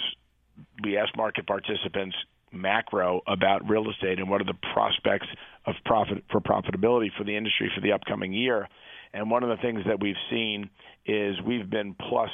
[0.83, 2.17] we ask market participants
[2.53, 5.27] macro about real estate and what are the prospects
[5.67, 8.69] of profit for profitability for the industry for the upcoming year.
[9.15, 10.71] And one of the things that we've seen
[11.07, 12.31] is we've been plus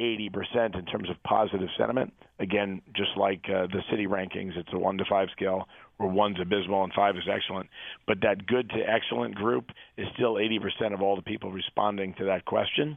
[0.00, 2.12] 80% in terms of positive sentiment.
[2.38, 5.66] Again, just like uh, the city rankings, it's a 1 to 5 scale
[5.96, 7.68] where 1's abysmal and 5 is excellent.
[8.06, 9.66] But that good to excellent group
[9.96, 12.96] is still 80% of all the people responding to that question.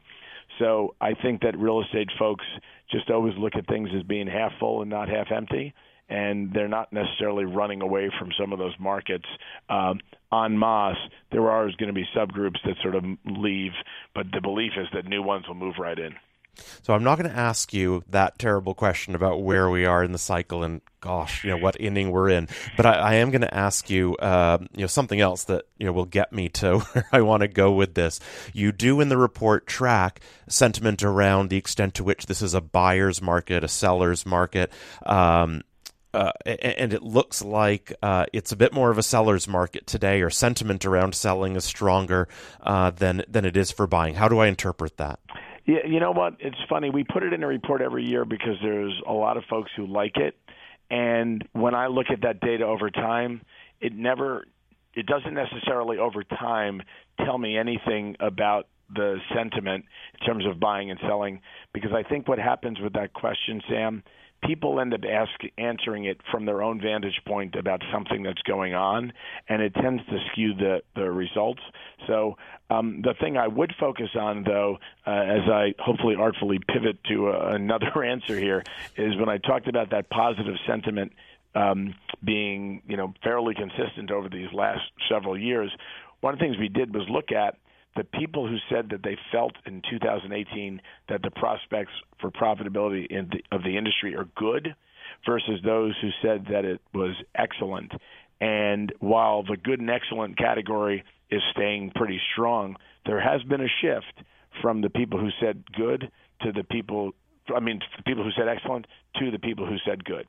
[0.59, 2.45] So I think that real estate folks
[2.91, 5.73] just always look at things as being half full and not half empty
[6.11, 9.25] and they're not necessarily running away from some of those markets
[9.69, 9.99] um,
[10.33, 10.97] en masse.
[11.31, 13.71] There are going to be subgroups that sort of leave,
[14.13, 16.15] but the belief is that new ones will move right in.
[16.81, 20.11] So I'm not going to ask you that terrible question about where we are in
[20.11, 22.49] the cycle and gosh, you know what inning we're in.
[22.75, 25.85] But I, I am going to ask you, uh, you know, something else that you
[25.85, 28.19] know will get me to where I want to go with this.
[28.51, 32.61] You do in the report track sentiment around the extent to which this is a
[32.61, 34.71] buyer's market, a seller's market.
[35.05, 35.61] Um,
[36.13, 40.21] uh, and it looks like uh, it's a bit more of a seller's market today,
[40.21, 42.27] or sentiment around selling is stronger
[42.61, 44.15] uh, than than it is for buying.
[44.15, 45.19] How do I interpret that?
[45.65, 46.35] Yeah, you know what?
[46.39, 46.89] It's funny.
[46.89, 49.85] We put it in a report every year because there's a lot of folks who
[49.85, 50.37] like it,
[50.89, 53.41] and when I look at that data over time,
[53.79, 54.45] it never,
[54.93, 56.81] it doesn't necessarily over time
[57.25, 59.85] tell me anything about the sentiment
[60.19, 61.41] in terms of buying and selling
[61.73, 64.03] because I think what happens with that question, Sam
[64.43, 68.73] people end up ask, answering it from their own vantage point about something that's going
[68.73, 69.13] on,
[69.47, 71.61] and it tends to skew the, the results.
[72.07, 72.37] So
[72.69, 77.29] um, the thing I would focus on, though, uh, as I hopefully artfully pivot to
[77.29, 78.63] uh, another answer here,
[78.97, 81.13] is when I talked about that positive sentiment
[81.53, 85.71] um, being, you know, fairly consistent over these last several years.
[86.21, 87.57] One of the things we did was look at
[87.95, 93.41] the people who said that they felt in 2018 that the prospects for profitability the,
[93.51, 94.75] of the industry are good
[95.25, 97.91] versus those who said that it was excellent.
[98.39, 102.75] And while the good and excellent category is staying pretty strong,
[103.05, 104.27] there has been a shift
[104.61, 106.11] from the people who said good
[106.41, 107.11] to the people
[107.53, 108.87] I mean the people who said excellent
[109.17, 110.27] to the people who said good.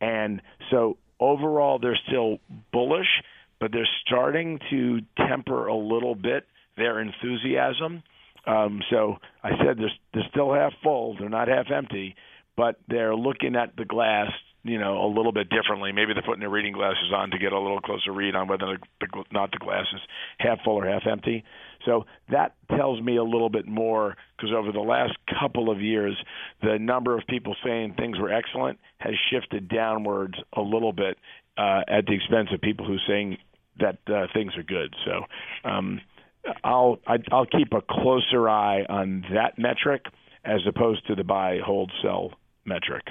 [0.00, 2.38] And so overall they're still
[2.72, 3.22] bullish,
[3.60, 8.02] but they're starting to temper a little bit their enthusiasm.
[8.46, 12.14] Um, so I said they're, they're still half full; they're not half empty,
[12.56, 14.30] but they're looking at the glass,
[14.62, 15.92] you know, a little bit differently.
[15.92, 18.78] Maybe they're putting their reading glasses on to get a little closer read on whether
[19.00, 20.00] the, not the glass is
[20.38, 21.44] half full or half empty.
[21.84, 26.16] So that tells me a little bit more because over the last couple of years,
[26.62, 31.18] the number of people saying things were excellent has shifted downwards a little bit
[31.56, 33.38] uh, at the expense of people who are saying
[33.80, 34.94] that uh, things are good.
[35.04, 35.68] So.
[35.68, 36.00] Um,
[36.62, 36.98] I'll
[37.32, 40.06] I'll keep a closer eye on that metric
[40.44, 42.32] as opposed to the buy hold sell
[42.64, 43.04] metric.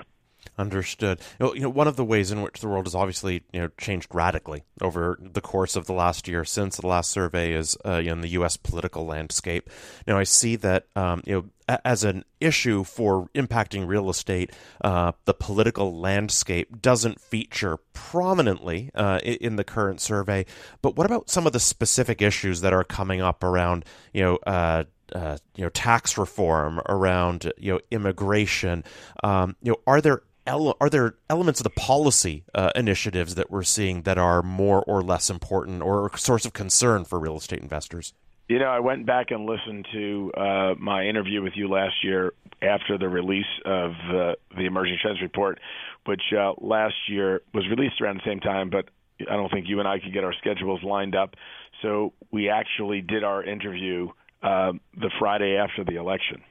[0.58, 1.20] Understood.
[1.39, 4.14] You know, one of the ways in which the world has obviously you know changed
[4.14, 8.22] radically over the course of the last year since the last survey is uh, in
[8.22, 8.58] the U.S.
[8.58, 9.70] political landscape.
[10.08, 14.52] Now, I see that um, you know as an issue for impacting real estate,
[14.84, 20.46] uh, the political landscape doesn't feature prominently uh, in the current survey.
[20.82, 24.36] But what about some of the specific issues that are coming up around you know?
[24.48, 24.84] Uh,
[25.14, 28.84] uh, you know, tax reform, around you know, immigration.
[29.24, 33.52] Um, you know, are there ele- are there elements of the policy uh, initiatives that
[33.52, 37.38] we're seeing that are more or less important or a source of concern for real
[37.38, 38.14] estate investors?
[38.50, 42.34] You know, I went back and listened to uh, my interview with you last year
[42.62, 45.60] after the release of uh, the Emerging Trends Report,
[46.06, 48.89] which uh, last year was released around the same time, but
[49.22, 51.36] I don't think you and I could get our schedules lined up.
[51.82, 54.10] So we actually did our interview
[54.41, 56.41] uh, the Friday after the election.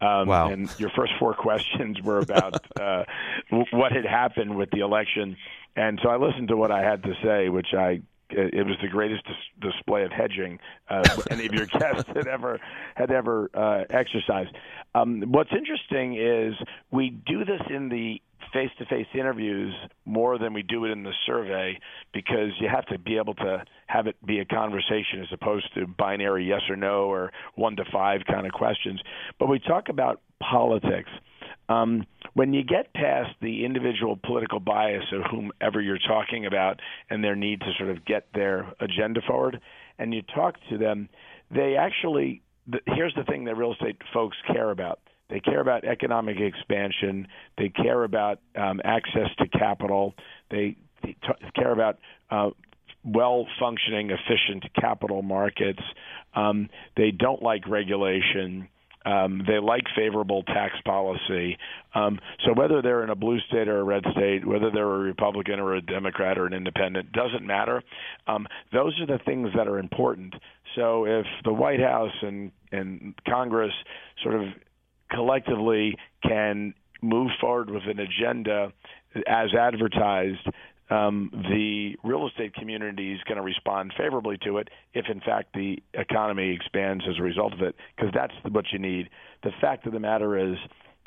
[0.00, 0.48] Um, wow.
[0.50, 3.04] And your first four questions were about uh,
[3.70, 5.36] what had happened with the election.
[5.76, 8.88] And so I listened to what I had to say, which I it was the
[8.88, 12.58] greatest dis- display of hedging uh, any of your guests had ever
[12.94, 14.50] had ever uh, exercised.
[14.94, 16.54] Um, what's interesting is
[16.90, 18.20] we do this in the
[18.52, 19.74] face to face interviews
[20.04, 21.78] more than we do it in the survey
[22.12, 25.86] because you have to be able to have it be a conversation as opposed to
[25.86, 29.00] binary yes or no or one to five kind of questions.
[29.38, 31.10] But we talk about politics.
[31.68, 37.22] Um, when you get past the individual political bias of whomever you're talking about and
[37.22, 39.60] their need to sort of get their agenda forward,
[39.98, 41.08] and you talk to them,
[41.50, 44.98] they actually, the, here's the thing that real estate folks care about
[45.30, 47.26] they care about economic expansion.
[47.56, 50.14] They care about um, access to capital.
[50.50, 51.98] They, they t- care about
[52.30, 52.50] uh,
[53.04, 55.82] well functioning, efficient capital markets.
[56.34, 58.68] Um, they don't like regulation.
[59.06, 61.58] Um, they like favorable tax policy.
[61.94, 64.98] Um, so whether they're in a blue state or a red state, whether they're a
[64.98, 67.82] Republican or a Democrat or an independent, doesn't matter.
[68.26, 70.34] Um, those are the things that are important.
[70.74, 73.72] So if the White House and and Congress
[74.22, 74.46] sort of
[75.14, 78.72] collectively can move forward with an agenda
[79.26, 80.48] as advertised,
[80.90, 85.54] um, the real estate community is going to respond favorably to it if, in fact,
[85.54, 89.08] the economy expands as a result of it, because that's what you need.
[89.42, 90.56] The fact of the matter is,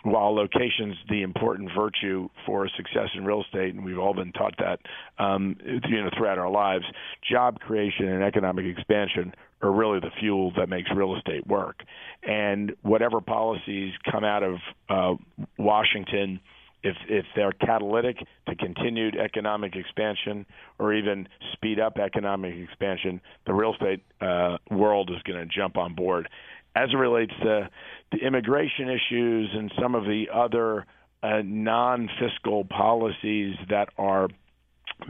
[0.04, 4.54] while location's the important virtue for success in real estate, and we've all been taught
[4.60, 4.80] that
[5.20, 6.86] um, you know throughout our lives,
[7.30, 11.82] job creation and economic expansion are really the fuel that makes real estate work.
[12.24, 14.58] And whatever policies come out of
[14.90, 15.16] uh,
[15.58, 16.40] Washington,
[16.84, 20.46] if if they're catalytic to continued economic expansion
[20.80, 25.78] or even speed up economic expansion, the real estate uh, world is going to jump
[25.78, 26.30] on board.
[26.76, 27.70] As it relates to
[28.12, 30.86] the immigration issues and some of the other
[31.24, 34.28] uh, non-fiscal policies that are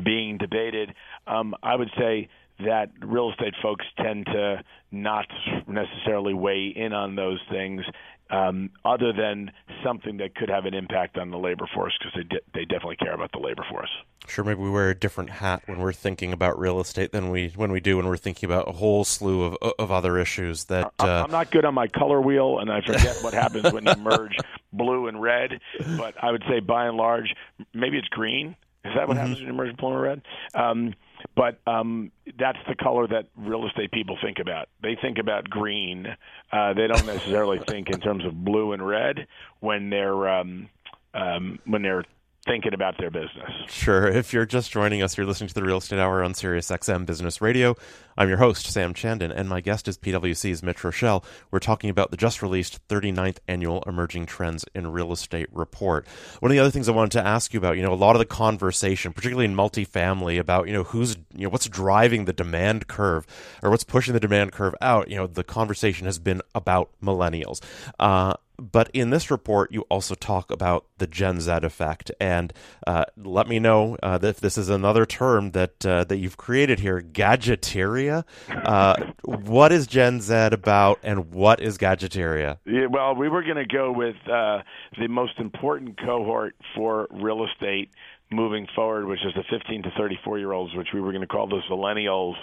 [0.03, 0.93] being debated,
[1.27, 2.29] um, I would say
[2.59, 5.27] that real estate folks tend to not
[5.67, 7.83] necessarily weigh in on those things,
[8.29, 9.51] um, other than
[9.83, 12.97] something that could have an impact on the labor force because they de- they definitely
[12.97, 13.89] care about the labor force.
[14.27, 17.49] Sure, maybe we wear a different hat when we're thinking about real estate than we
[17.55, 20.65] when we do when we're thinking about a whole slew of of other issues.
[20.65, 21.23] That uh...
[21.25, 24.35] I'm not good on my color wheel, and I forget what happens when you merge
[24.73, 25.59] blue and red.
[25.97, 27.33] But I would say by and large,
[27.73, 28.55] maybe it's green.
[28.83, 29.19] Is that what mm-hmm.
[29.19, 30.21] happens when you merge blue and red?
[30.53, 30.93] Um,
[31.37, 34.69] but um, that's the color that real estate people think about.
[34.81, 36.07] They think about green.
[36.51, 39.27] Uh, they don't necessarily think in terms of blue and red
[39.59, 40.67] when they're um,
[41.13, 42.03] um, when they're
[42.47, 43.51] thinking about their business.
[43.67, 44.07] Sure.
[44.07, 47.05] If you're just joining us, you're listening to the Real Estate Hour on Sirius XM
[47.05, 47.75] Business Radio.
[48.17, 51.23] I'm your host, Sam Chandan, and my guest is PwC's Mitch Roschelle.
[51.51, 56.07] We're talking about the just released 39th Annual Emerging Trends in Real Estate Report.
[56.39, 58.15] One of the other things I wanted to ask you about, you know, a lot
[58.15, 62.33] of the conversation, particularly in multifamily, about, you know, who's, you know, what's driving the
[62.33, 63.27] demand curve
[63.61, 67.61] or what's pushing the demand curve out, you know, the conversation has been about millennials.
[67.99, 72.53] Uh, but in this report, you also talk about the Gen Z effect, and
[72.85, 76.79] uh, let me know uh, if this is another term that uh, that you've created
[76.79, 78.23] here, gadgeteria.
[78.49, 82.57] Uh, what is Gen Z about, and what is gadgeteria?
[82.65, 84.61] Yeah, well, we were going to go with uh,
[84.99, 87.91] the most important cohort for real estate
[88.31, 91.27] moving forward, which is the 15 to 34 year olds, which we were going to
[91.27, 92.35] call the millennials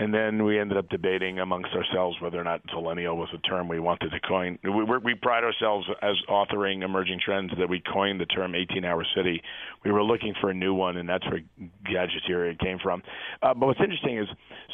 [0.00, 3.68] and then we ended up debating amongst ourselves whether or not "millennial" was a term
[3.68, 4.58] we wanted to coin.
[4.64, 9.42] We, we pride ourselves as authoring emerging trends that we coined the term 18-hour city.
[9.84, 11.42] We were looking for a new one, and that's where
[11.86, 13.02] gadgeteria came from.
[13.42, 14.26] Uh, but what's interesting is,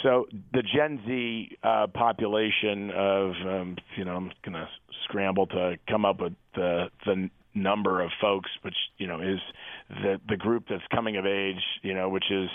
[0.05, 4.69] so the Gen Z uh, population of, um, you know, I'm going to
[5.09, 9.41] scramble to come up with the the number of folks, which you know is
[9.89, 12.49] the the group that's coming of age, you know, which is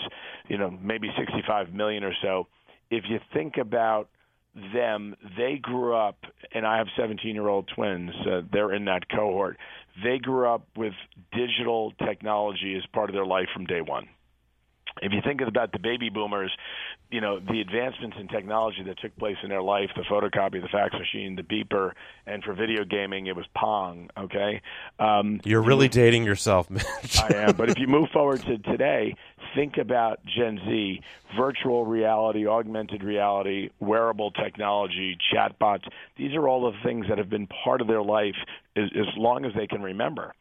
[0.48, 2.48] you know maybe 65 million or so.
[2.92, 4.10] If you think about
[4.74, 6.18] them, they grew up,
[6.54, 8.12] and I have 17 year old twins.
[8.28, 9.58] Uh, they're in that cohort.
[10.04, 10.94] They grew up with
[11.32, 14.08] digital technology as part of their life from day one
[15.02, 16.52] if you think about the baby boomers,
[17.10, 20.68] you know, the advancements in technology that took place in their life, the photocopy, the
[20.68, 21.92] fax machine, the beeper,
[22.26, 24.62] and for video gaming, it was Pong, okay?
[25.00, 27.20] Um, You're really dating yourself, Mitch.
[27.20, 27.56] I am.
[27.56, 29.16] But if you move forward to today,
[29.56, 31.02] think about Gen Z,
[31.38, 35.88] virtual reality, augmented reality, wearable technology, chatbots.
[36.18, 38.36] These are all the things that have been part of their life
[38.76, 40.34] as, as long as they can remember.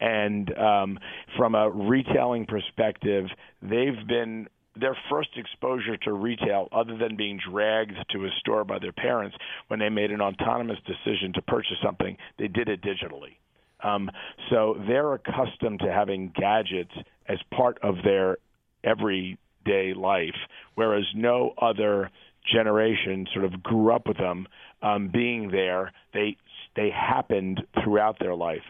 [0.00, 0.98] And um,
[1.36, 3.26] from a retailing perspective,
[3.62, 8.78] they've been their first exposure to retail, other than being dragged to a store by
[8.78, 9.36] their parents
[9.68, 13.36] when they made an autonomous decision to purchase something, they did it digitally.
[13.82, 14.10] Um,
[14.50, 16.92] so they're accustomed to having gadgets
[17.28, 18.38] as part of their
[18.84, 20.36] everyday life,
[20.74, 22.10] whereas no other
[22.52, 24.46] generation sort of grew up with them
[24.82, 25.92] um, being there.
[26.14, 26.36] They
[26.74, 28.62] they happened throughout their life.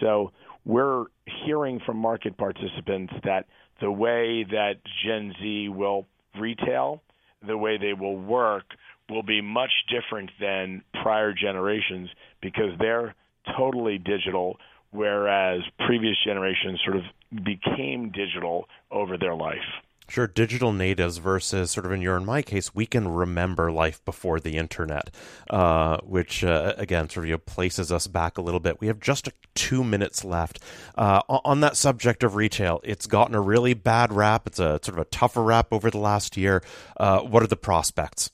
[0.00, 0.32] So
[0.64, 1.04] we're
[1.44, 3.46] hearing from market participants that
[3.80, 6.06] the way that Gen Z will
[6.38, 7.02] retail,
[7.46, 8.64] the way they will work,
[9.08, 12.08] will be much different than prior generations
[12.40, 13.14] because they're
[13.56, 14.56] totally digital,
[14.92, 17.02] whereas previous generations sort of
[17.44, 19.58] became digital over their life.
[20.10, 24.04] Sure, digital natives versus sort of in your and my case, we can remember life
[24.04, 25.08] before the internet,
[25.48, 28.80] uh, which uh, again sort of you know, places us back a little bit.
[28.80, 30.58] We have just two minutes left
[30.98, 32.80] uh, on that subject of retail.
[32.82, 34.48] It's gotten a really bad rap.
[34.48, 36.60] It's a sort of a tougher rap over the last year.
[36.96, 38.32] Uh, what are the prospects?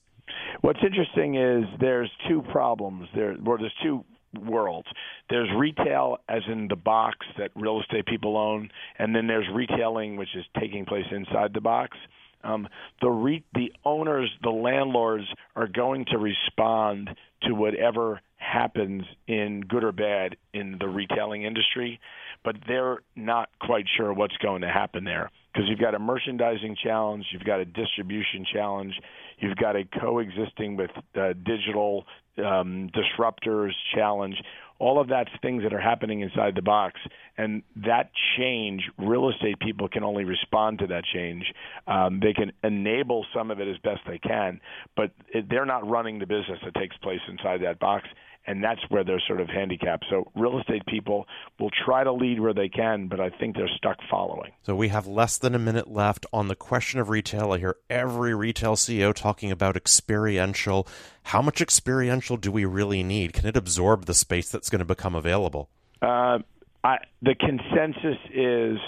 [0.63, 3.37] What's interesting is there's two problems there.
[3.39, 4.03] Well, there's two
[4.37, 4.89] worlds.
[5.31, 10.17] There's retail, as in the box that real estate people own, and then there's retailing,
[10.17, 11.97] which is taking place inside the box.
[12.45, 12.69] Um,
[13.01, 15.25] the re- the owners, the landlords,
[15.57, 17.11] are going to respond
[17.43, 21.99] to whatever happens in good or bad in the retailing industry,
[22.45, 26.77] but they're not quite sure what's going to happen there because you've got a merchandising
[26.83, 28.93] challenge, you've got a distribution challenge,
[29.39, 32.05] you've got a coexisting with uh, digital
[32.39, 34.37] um, disruptors challenge.
[34.79, 37.01] All of that's things that are happening inside the box,
[37.39, 41.45] and that change, real estate people can only respond to that change.
[41.87, 44.61] Um, they can enable some of it as best they can,
[44.95, 48.07] but it, they're not running the business that takes place inside that box,
[48.47, 50.07] and that's where they're sort of handicapped.
[50.09, 51.27] So real estate people
[51.59, 54.53] will try to lead where they can, but I think they're stuck following.
[54.63, 57.53] So we have less than a minute left on the question of retail.
[57.53, 60.87] I hear every retail CEO talking about experiential.
[61.25, 63.33] How much experiential do we really need?
[63.33, 65.69] Can it absorb the space that's going to become available?
[66.01, 66.39] Uh,
[66.85, 68.79] I, the consensus is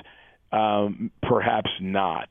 [0.53, 2.29] um, perhaps not,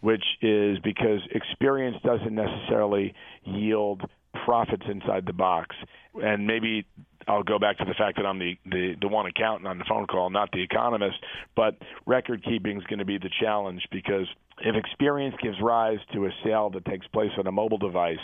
[0.00, 3.14] which is because experience doesn't necessarily
[3.44, 4.02] yield
[4.48, 5.76] profits inside the box.
[6.14, 6.86] And maybe
[7.28, 9.84] I'll go back to the fact that I'm the, the, the one accountant on the
[9.86, 11.18] phone call, not the economist.
[11.54, 11.76] But
[12.06, 14.26] record keeping is going to be the challenge because
[14.64, 18.16] if experience gives rise to a sale that takes place on a mobile device,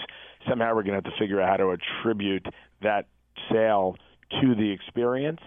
[0.49, 2.47] somehow we're going to have to figure out how to attribute
[2.81, 3.07] that
[3.53, 3.95] sale
[4.41, 5.41] to the experience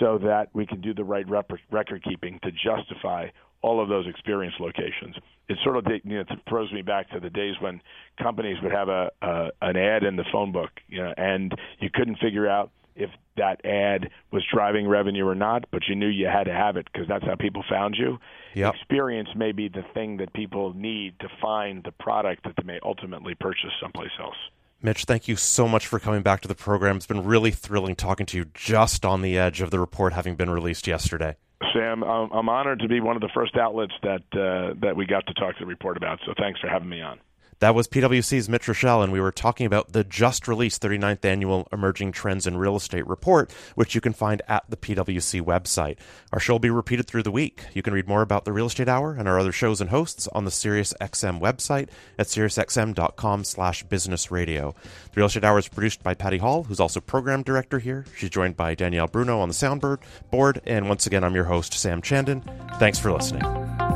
[0.00, 3.26] so that we can do the right rep- record keeping to justify
[3.62, 5.16] all of those experience locations.
[5.48, 7.80] It sort of you know, throws me back to the days when
[8.20, 11.88] companies would have a, a an ad in the phone book, you know, and you
[11.92, 16.26] couldn't figure out if that ad was driving revenue or not, but you knew you
[16.26, 18.18] had to have it because that's how people found you.
[18.54, 18.74] Yep.
[18.74, 22.80] Experience may be the thing that people need to find the product that they may
[22.82, 24.36] ultimately purchase someplace else.
[24.82, 26.96] Mitch, thank you so much for coming back to the program.
[26.96, 30.36] It's been really thrilling talking to you just on the edge of the report having
[30.36, 31.36] been released yesterday.
[31.72, 35.26] Sam, I'm honored to be one of the first outlets that uh, that we got
[35.26, 36.18] to talk to the report about.
[36.26, 37.18] So thanks for having me on.
[37.60, 41.68] That was PwC's Mitch Roschelle, and we were talking about the just released 39th Annual
[41.72, 45.96] Emerging Trends in Real Estate Report, which you can find at the PwC website.
[46.32, 47.64] Our show will be repeated through the week.
[47.72, 50.28] You can read more about the Real Estate Hour and our other shows and hosts
[50.28, 51.88] on the SiriusXM website
[52.18, 54.74] at SiriusXM.com slash business radio.
[55.14, 58.04] The Real Estate Hour is produced by Patty Hall, who's also program director here.
[58.16, 61.72] She's joined by Danielle Bruno on the soundboard board, and once again, I'm your host,
[61.72, 62.42] Sam Chandan.
[62.78, 63.95] Thanks for listening.